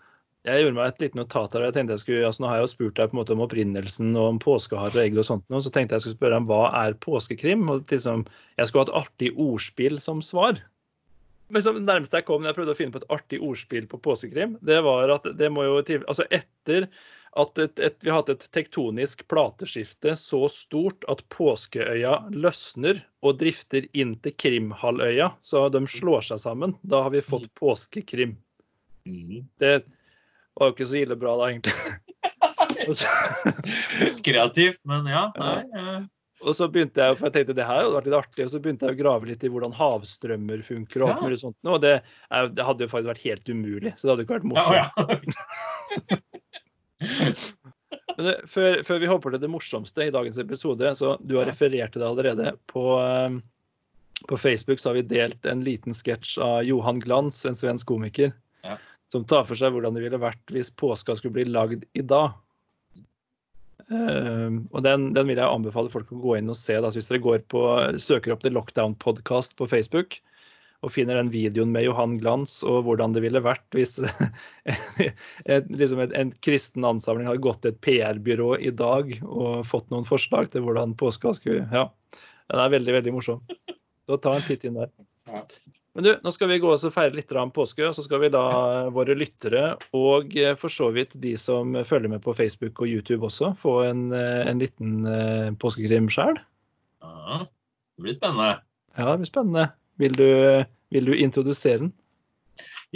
Jeg 0.49 0.65
gjorde 0.65 0.77
meg 0.79 0.91
et 0.91 1.05
lite 1.05 1.21
notat 1.21 1.55
her. 1.57 1.67
jeg 1.69 1.77
tenkte 1.77 1.97
jeg 1.97 2.03
skulle, 2.05 2.27
altså 2.29 2.43
Nå 2.43 2.51
har 2.51 2.59
jeg 2.59 2.67
jo 2.67 2.73
spurt 2.73 2.97
deg 2.97 3.11
på 3.11 3.17
en 3.17 3.21
måte 3.21 3.37
om 3.37 3.45
opprinnelsen 3.45 4.11
og 4.17 4.27
om 4.35 4.41
påskehare 4.43 4.93
og 4.95 5.03
egg 5.03 5.21
og 5.21 5.29
sånt, 5.29 5.47
nå, 5.53 5.61
så 5.61 5.73
tenkte 5.73 5.97
jeg 5.97 6.07
skulle 6.07 6.19
spørre 6.19 6.41
om 6.41 6.49
hva 6.51 6.63
er 6.83 6.99
påskekrim? 7.05 7.69
og 7.73 7.93
liksom, 7.93 8.27
Jeg 8.61 8.69
skulle 8.69 8.85
ha 8.85 8.89
et 8.89 8.99
artig 9.03 9.33
ordspill 9.37 10.01
som 10.03 10.25
svar. 10.25 10.61
Men 11.51 11.65
som 11.67 11.81
nærmeste 11.83 12.21
jeg 12.21 12.29
kom 12.29 12.43
når 12.43 12.53
jeg 12.53 12.61
prøvde 12.61 12.75
å 12.77 12.79
finne 12.79 12.95
på 12.95 13.03
et 13.03 13.13
artig 13.17 13.41
ordspill 13.43 13.89
på 13.91 14.01
påskekrim, 14.05 14.55
det 14.65 14.79
var 14.87 15.17
at 15.17 15.27
det 15.37 15.49
må 15.53 15.67
jo 15.67 15.81
til 15.87 16.05
Altså 16.07 16.29
etter 16.31 16.87
at 17.39 17.59
et, 17.63 17.79
et, 17.79 17.97
vi 18.03 18.11
har 18.11 18.23
hatt 18.23 18.33
et 18.33 18.47
tektonisk 18.55 19.23
plateskifte 19.31 20.17
så 20.19 20.43
stort 20.51 21.05
at 21.13 21.23
Påskeøya 21.31 22.17
løsner 22.35 23.05
og 23.23 23.39
drifter 23.43 23.87
inn 23.95 24.17
til 24.25 24.35
Krimhalvøya, 24.41 25.31
så 25.47 25.69
de 25.71 25.85
slår 25.87 26.27
seg 26.27 26.43
sammen. 26.43 26.75
Da 26.83 27.05
har 27.07 27.15
vi 27.15 27.23
fått 27.23 27.47
påskekrim. 27.59 28.35
Mhm. 29.07 29.45
Det 29.63 29.77
var 30.59 30.71
jo 30.71 30.75
ikke 30.75 30.89
så 30.91 31.03
ille 31.05 31.19
bra 31.21 31.37
da, 31.39 31.53
egentlig. 31.53 31.77
Kreativt, 34.27 34.81
men 34.89 35.07
ja. 35.07 35.29
Nei, 35.39 36.01
Og 36.41 36.57
så 36.57 36.67
begynte 36.73 37.05
jeg, 37.05 37.19
for 37.19 37.29
jeg 37.29 37.37
tenkte 37.37 37.57
det 37.61 37.69
her 37.69 37.83
hadde 37.85 37.95
vært 37.95 38.09
litt 38.09 38.19
artig, 38.19 38.45
og 38.47 38.53
så 38.53 38.61
begynte 38.65 38.89
jeg 38.89 38.97
å 38.97 39.03
grave 39.05 39.29
litt 39.29 39.45
i 39.45 39.51
hvordan 39.53 39.77
havstrømmer 39.77 40.65
funker. 40.67 41.05
Og 41.05 41.13
alt 41.13 41.25
mulig 41.29 41.41
sånt. 41.45 41.57
Og 41.69 41.79
det, 41.85 42.01
det 42.57 42.67
hadde 42.67 42.87
jo 42.87 42.91
faktisk 42.91 43.13
vært 43.13 43.27
helt 43.29 43.53
umulig, 43.53 43.95
så 43.95 44.09
det 44.09 44.15
hadde 44.15 44.27
ikke 44.27 44.39
vært 44.41 44.51
morsomt. 44.51 44.75
Ja, 44.75 44.89
ja. 46.17 46.41
Det, 48.21 48.35
før, 48.51 48.83
før 48.85 48.99
vi 49.01 49.09
hopper 49.09 49.33
til 49.33 49.41
det 49.43 49.49
morsomste 49.51 50.05
i 50.05 50.13
dagens 50.13 50.39
episode, 50.43 50.91
så 50.99 51.15
du 51.25 51.37
har 51.39 51.49
referert 51.49 51.95
til 51.95 52.03
det 52.03 52.09
allerede. 52.09 52.53
På, 52.71 52.85
eh, 53.01 53.39
på 54.29 54.39
Facebook 54.41 54.83
så 54.83 54.91
har 54.91 54.99
vi 54.99 55.07
delt 55.15 55.47
en 55.49 55.65
liten 55.65 55.97
sketsj 55.97 56.37
av 56.45 56.61
Johan 56.69 57.01
Glans, 57.01 57.43
en 57.49 57.57
svensk 57.57 57.89
komiker, 57.89 58.35
Ja. 58.67 58.77
som 59.13 59.25
tar 59.25 59.47
for 59.49 59.57
seg 59.57 59.73
hvordan 59.73 59.97
det 59.97 60.05
ville 60.05 60.21
vært 60.21 60.53
hvis 60.53 60.71
påska 60.71 61.17
skulle 61.17 61.39
bli 61.39 61.49
lagd 61.49 61.87
i 61.95 62.05
dag. 62.05 62.37
Uh, 63.91 64.61
og 64.71 64.85
den, 64.87 65.09
den 65.17 65.27
vil 65.27 65.41
jeg 65.41 65.51
anbefale 65.51 65.91
folk 65.91 66.13
å 66.15 66.21
gå 66.23 66.37
inn 66.39 66.53
og 66.53 66.59
se. 66.59 66.77
Da. 66.79 66.93
Så 66.93 67.01
hvis 67.01 67.09
dere 67.11 67.25
går 67.25 67.41
på, 67.51 67.65
søker 67.99 68.37
opp 68.37 68.45
The 68.45 68.53
Lockdown 68.53 68.95
Podcast 69.03 69.57
på 69.59 69.67
Facebook 69.67 70.21
og 70.81 70.93
finner 70.95 71.19
den 71.21 71.31
videoen 71.33 71.73
med 71.75 71.85
Johan 71.85 72.17
Glans 72.21 72.61
og 72.67 72.87
hvordan 72.87 73.13
det 73.17 73.25
ville 73.25 73.43
vært 73.45 73.67
hvis 73.77 73.99
liksom 75.81 76.05
en, 76.07 76.15
en 76.17 76.31
kristen 76.45 76.87
ansamling 76.89 77.29
hadde 77.29 77.45
gått 77.45 77.63
til 77.65 77.75
et 77.75 77.83
PR-byrå 77.85 78.55
i 78.65 78.73
dag 78.73 79.13
og 79.27 79.67
fått 79.69 79.91
noen 79.93 80.09
forslag 80.09 80.49
til 80.55 80.65
hvordan 80.65 80.97
påska 81.01 81.35
skulle 81.37 81.67
Ja, 81.75 81.89
den 82.51 82.63
er 82.65 82.73
veldig, 82.73 82.97
veldig 82.97 83.13
morsom. 83.15 83.45
Så 84.09 84.19
ta 84.19 84.35
en 84.35 84.47
titt 84.47 84.65
inn 84.67 84.81
der. 84.81 84.91
Men 85.95 86.07
du, 86.07 86.11
nå 86.23 86.31
skal 86.35 86.49
vi 86.53 86.61
gå 86.63 86.71
og 86.71 86.93
feire 86.95 87.17
litt 87.17 87.33
påske, 87.55 87.83
og 87.87 87.95
så 87.97 88.05
skal 88.07 88.23
vi 88.23 88.31
la 88.31 88.89
våre 88.95 89.17
lyttere 89.19 89.75
og 89.97 90.37
eh, 90.39 90.55
for 90.59 90.71
så 90.71 90.91
vidt 90.95 91.17
de 91.19 91.35
som 91.39 91.75
følger 91.85 92.13
med 92.13 92.23
på 92.23 92.35
Facebook 92.39 92.81
og 92.81 92.89
YouTube 92.89 93.27
også, 93.27 93.53
få 93.59 93.81
en, 93.89 94.09
eh, 94.15 94.47
en 94.47 94.63
liten 94.63 95.07
eh, 95.11 95.51
påskekrim 95.59 96.09
sjøl. 96.11 96.39
Ja, 97.03 97.43
Det 97.97 98.07
blir 98.07 98.17
spennende. 98.17 98.63
Ja, 98.97 99.11
det 99.11 99.19
blir 99.21 99.31
spennende. 99.31 99.67
Vil 100.01 100.15
du, 100.17 100.31
vil 100.95 101.11
du 101.11 101.15
introdusere 101.17 101.85
den? 101.85 101.93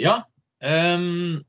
Ja. 0.01 0.23
ehm, 0.65 1.45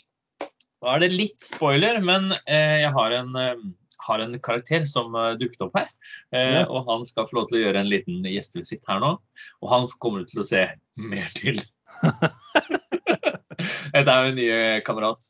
da 0.84 0.96
er 0.96 1.06
det 1.06 1.16
litt 1.16 1.42
spoiler, 1.42 2.02
men 2.04 2.34
eh, 2.46 2.82
jeg 2.84 2.92
har 2.94 3.16
en, 3.16 3.32
uh, 3.34 3.62
har 4.06 4.22
en 4.22 4.36
karakter 4.44 4.84
som 4.90 5.16
uh, 5.18 5.34
dukket 5.40 5.64
opp 5.66 5.80
her. 5.80 5.88
Uh, 6.36 6.60
Ja. 6.60 6.66
Og 6.68 6.84
han 6.90 7.06
skal 7.08 7.30
få 7.30 7.40
lov 7.40 7.48
til 7.50 7.60
å 7.60 7.64
gjøre 7.64 7.82
en 7.82 7.90
liten 7.90 8.28
gjestevisitt 8.28 8.84
her 8.90 9.00
nå. 9.02 9.16
Og 9.64 9.72
han 9.72 9.88
kommer 10.04 10.28
til 10.28 10.44
å 10.44 10.48
se 10.48 10.66
mer 11.00 11.32
til. 11.38 11.62
Dette 13.96 14.12
er 14.12 14.28
min 14.28 14.38
nye 14.42 14.60
kamerat. 14.86 15.24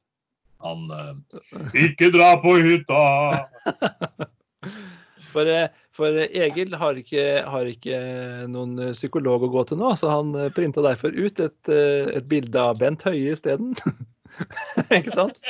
Han 0.65 0.89
Ikke 1.85 2.09
dra 2.15 2.33
på 2.41 2.55
hytta! 2.57 3.03
For, 5.29 5.51
for 5.95 6.23
Egil 6.25 6.75
har 6.75 6.97
ikke, 6.99 7.23
har 7.47 7.69
ikke 7.69 7.99
noen 8.51 8.91
psykolog 8.91 9.45
å 9.47 9.51
gå 9.53 9.63
til 9.69 9.79
nå, 9.79 9.93
så 9.99 10.11
han 10.11 10.33
eh, 10.39 10.51
printa 10.55 10.83
derfor 10.85 11.15
ut 11.15 11.39
et, 11.39 11.71
eh, 11.71 12.11
et 12.19 12.27
bilde 12.31 12.59
av 12.59 12.81
Bent 12.81 13.05
Høie 13.07 13.31
isteden. 13.35 13.75
ikke 14.97 15.15
sant? 15.15 15.39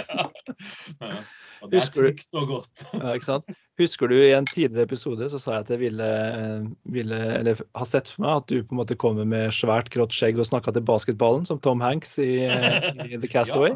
Ja. 1.01 1.17
Og 1.65 1.71
det 1.71 1.79
er 1.81 1.87
trygt 1.89 2.35
og 2.37 2.49
godt. 2.51 2.83
Ja, 3.01 3.15
ikke 3.15 3.27
sant? 3.27 3.55
Husker 3.81 4.11
du 4.11 4.15
i 4.19 4.33
en 4.35 4.45
tidligere 4.47 4.85
episode 4.85 5.27
så 5.31 5.39
sa 5.41 5.55
jeg 5.55 5.65
at 5.65 5.71
jeg 5.73 5.81
ville, 5.81 6.09
eh, 6.37 6.67
ville 6.93 7.19
eller 7.39 7.63
har 7.75 7.89
sett 7.89 8.11
for 8.11 8.25
meg 8.25 8.43
at 8.43 8.51
du 8.51 8.59
på 8.61 8.75
en 8.75 8.81
måte 8.83 8.97
kommer 9.01 9.27
med 9.27 9.53
svært 9.55 9.89
grått 9.93 10.13
skjegg 10.15 10.39
og 10.39 10.47
snakka 10.47 10.75
til 10.75 10.85
basketballen, 10.85 11.47
som 11.49 11.59
Tom 11.63 11.81
Hanks 11.83 12.17
i, 12.23 12.45
eh, 12.45 12.91
i 13.07 13.17
The 13.17 13.31
Castaway. 13.31 13.73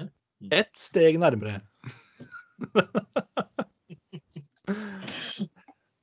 Ja. 0.00 0.08
Ett 0.60 0.74
steg 0.80 1.20
nærmere. 1.20 1.60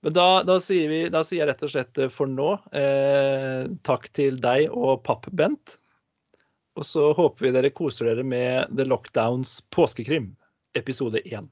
Men 0.05 0.13
da, 0.13 0.43
da, 0.45 0.59
sier 0.61 0.89
vi, 0.91 1.01
da 1.09 1.23
sier 1.25 1.41
jeg 1.41 1.49
rett 1.49 1.63
og 1.65 1.73
slett 1.73 1.99
eh, 2.01 2.11
for 2.13 2.29
nå 2.29 2.53
eh, 2.75 3.65
takk 3.87 4.09
til 4.17 4.37
deg 4.41 4.69
og 4.69 5.01
papp-Bent. 5.07 5.77
Og 6.77 6.85
så 6.85 7.09
håper 7.17 7.47
vi 7.47 7.53
dere 7.55 7.73
koser 7.73 8.11
dere 8.11 8.25
med 8.25 8.69
The 8.77 8.85
Lockdowns 8.85 9.57
påskekrim, 9.73 10.29
episode 10.77 11.23
én. 11.25 11.49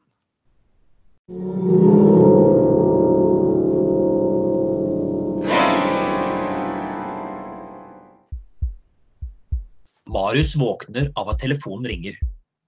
Marius 10.16 10.54
våkner 10.56 11.10
av 11.18 11.34
at 11.34 11.42
telefonen 11.42 11.90
ringer. 11.90 12.20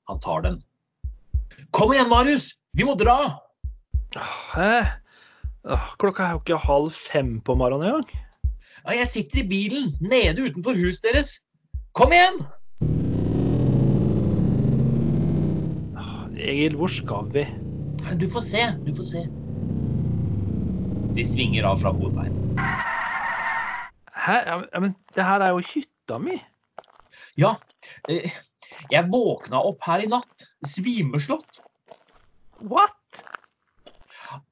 Han 0.09 0.19
tar 0.19 0.41
den. 0.41 0.57
Kom 1.71 1.93
igjen, 1.93 2.09
Marius! 2.09 2.55
Vi 2.73 2.83
må 2.87 2.97
dra! 2.97 3.19
Hæ? 4.17 5.05
Klokka 5.99 6.23
er 6.23 6.35
jo 6.35 6.41
ikke 6.43 6.59
halv 6.63 6.91
fem 6.95 7.37
på 7.43 7.55
morgenen 7.59 7.89
engang. 7.89 8.11
Ja, 8.85 8.93
jeg 9.01 9.09
sitter 9.11 9.41
i 9.41 9.47
bilen 9.49 9.89
nede 9.99 10.45
utenfor 10.47 10.77
huset 10.77 11.09
deres. 11.09 11.33
Kom 11.97 12.13
igjen! 12.15 12.39
Egil, 16.37 16.77
hvor 16.79 16.91
skal 16.93 17.27
vi? 17.33 17.43
Du 18.21 18.27
får 18.31 18.45
se, 18.45 18.63
du 18.85 18.93
får 18.95 19.07
se. 19.09 19.23
De 21.17 21.25
svinger 21.25 21.65
av 21.67 21.81
fra 21.81 21.91
hovedveien. 21.91 22.37
Hæ? 24.13 24.37
Ja, 24.45 24.79
men- 24.79 24.95
det 25.15 25.25
her 25.25 25.41
er 25.41 25.49
jo 25.49 25.65
hytta 25.65 26.19
mi. 26.21 26.37
Ja, 27.37 27.55
eh, 28.09 28.31
jeg 28.91 29.09
våkna 29.11 29.59
opp 29.65 29.81
her 29.83 29.99
i 30.05 30.07
natt. 30.07 30.47
Svimeslått. 30.65 31.61
What? 32.61 32.95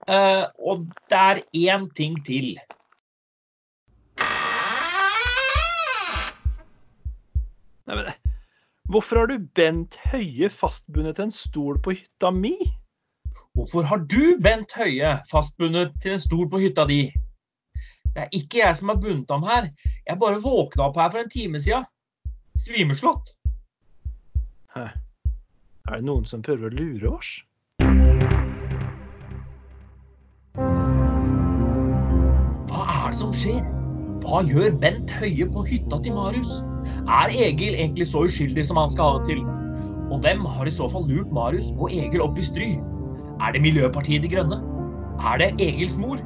Eh, 0.07 0.45
og 0.59 0.87
det 1.09 1.19
er 1.19 1.41
én 1.75 1.87
ting 1.97 2.15
til. 2.25 2.55
Nei, 7.85 7.97
men, 7.99 8.09
hvorfor 8.89 9.21
har 9.21 9.29
du 9.29 9.37
Bent 9.57 9.97
Høie 10.09 10.49
fastbundet 10.49 11.17
til 11.17 11.27
en 11.27 11.35
stol 11.35 11.79
på 11.83 11.93
hytta 11.97 12.31
mi? 12.33 12.55
Hvorfor 13.55 13.85
har 13.87 14.01
du, 14.11 14.37
Bent 14.43 14.73
Høie, 14.75 15.17
fastbundet 15.31 15.93
til 16.03 16.15
en 16.15 16.23
stol 16.23 16.49
på 16.51 16.59
hytta 16.63 16.87
di? 16.89 17.03
Det 18.15 18.23
er 18.23 18.35
ikke 18.35 18.61
jeg 18.61 18.77
som 18.79 18.89
har 18.91 19.01
bundet 19.03 19.31
ham 19.31 19.43
her. 19.43 19.69
Jeg 20.07 20.19
bare 20.19 20.41
våkna 20.43 20.87
opp 20.87 20.99
her 20.99 21.11
for 21.11 21.19
en 21.19 21.31
time 21.31 21.59
siden. 21.59 21.83
Svimeslått. 22.59 23.33
Hæ? 24.75 24.87
Er 25.85 25.99
det 25.99 26.07
noen 26.07 26.25
som 26.25 26.41
prøver 26.41 26.71
å 26.71 26.75
lure 26.75 27.11
oss? 27.17 27.33
Det 33.15 33.21
som 33.21 33.35
skjer? 33.35 33.63
Hva 34.25 34.41
gjør 34.43 34.73
Bent 34.81 35.11
Høie 35.15 35.45
på 35.47 35.61
hytta 35.69 36.01
til 36.03 36.15
Marius? 36.17 36.57
Er 37.07 37.31
Egil 37.31 37.77
egentlig 37.77 38.09
så 38.11 38.25
uskyldig 38.27 38.65
som 38.67 38.79
han 38.81 38.91
skal 38.91 39.07
ha 39.07 39.19
det 39.21 39.29
til? 39.29 39.43
Og 40.11 40.19
hvem 40.25 40.43
har 40.43 40.67
i 40.67 40.73
så 40.73 40.89
fall 40.91 41.07
lurt 41.07 41.31
Marius 41.33 41.69
og 41.77 41.93
Egil 41.95 42.23
opp 42.25 42.35
i 42.37 42.45
stry? 42.45 42.67
Er 43.39 43.55
det 43.55 43.61
Miljøpartiet 43.63 44.25
De 44.25 44.31
Grønne? 44.33 44.59
Er 45.31 45.39
det 45.39 45.53
Egils 45.63 45.95
mor? 46.01 46.19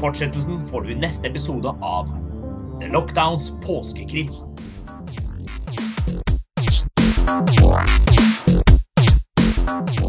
Fortsettelsen 0.00 0.62
får 0.70 0.86
du 0.86 0.94
i 0.94 0.98
neste 1.02 1.28
episode 1.28 1.74
av 1.84 2.08
The 2.80 2.88
Lockdowns 2.94 3.50
påskekrim. 3.66 4.32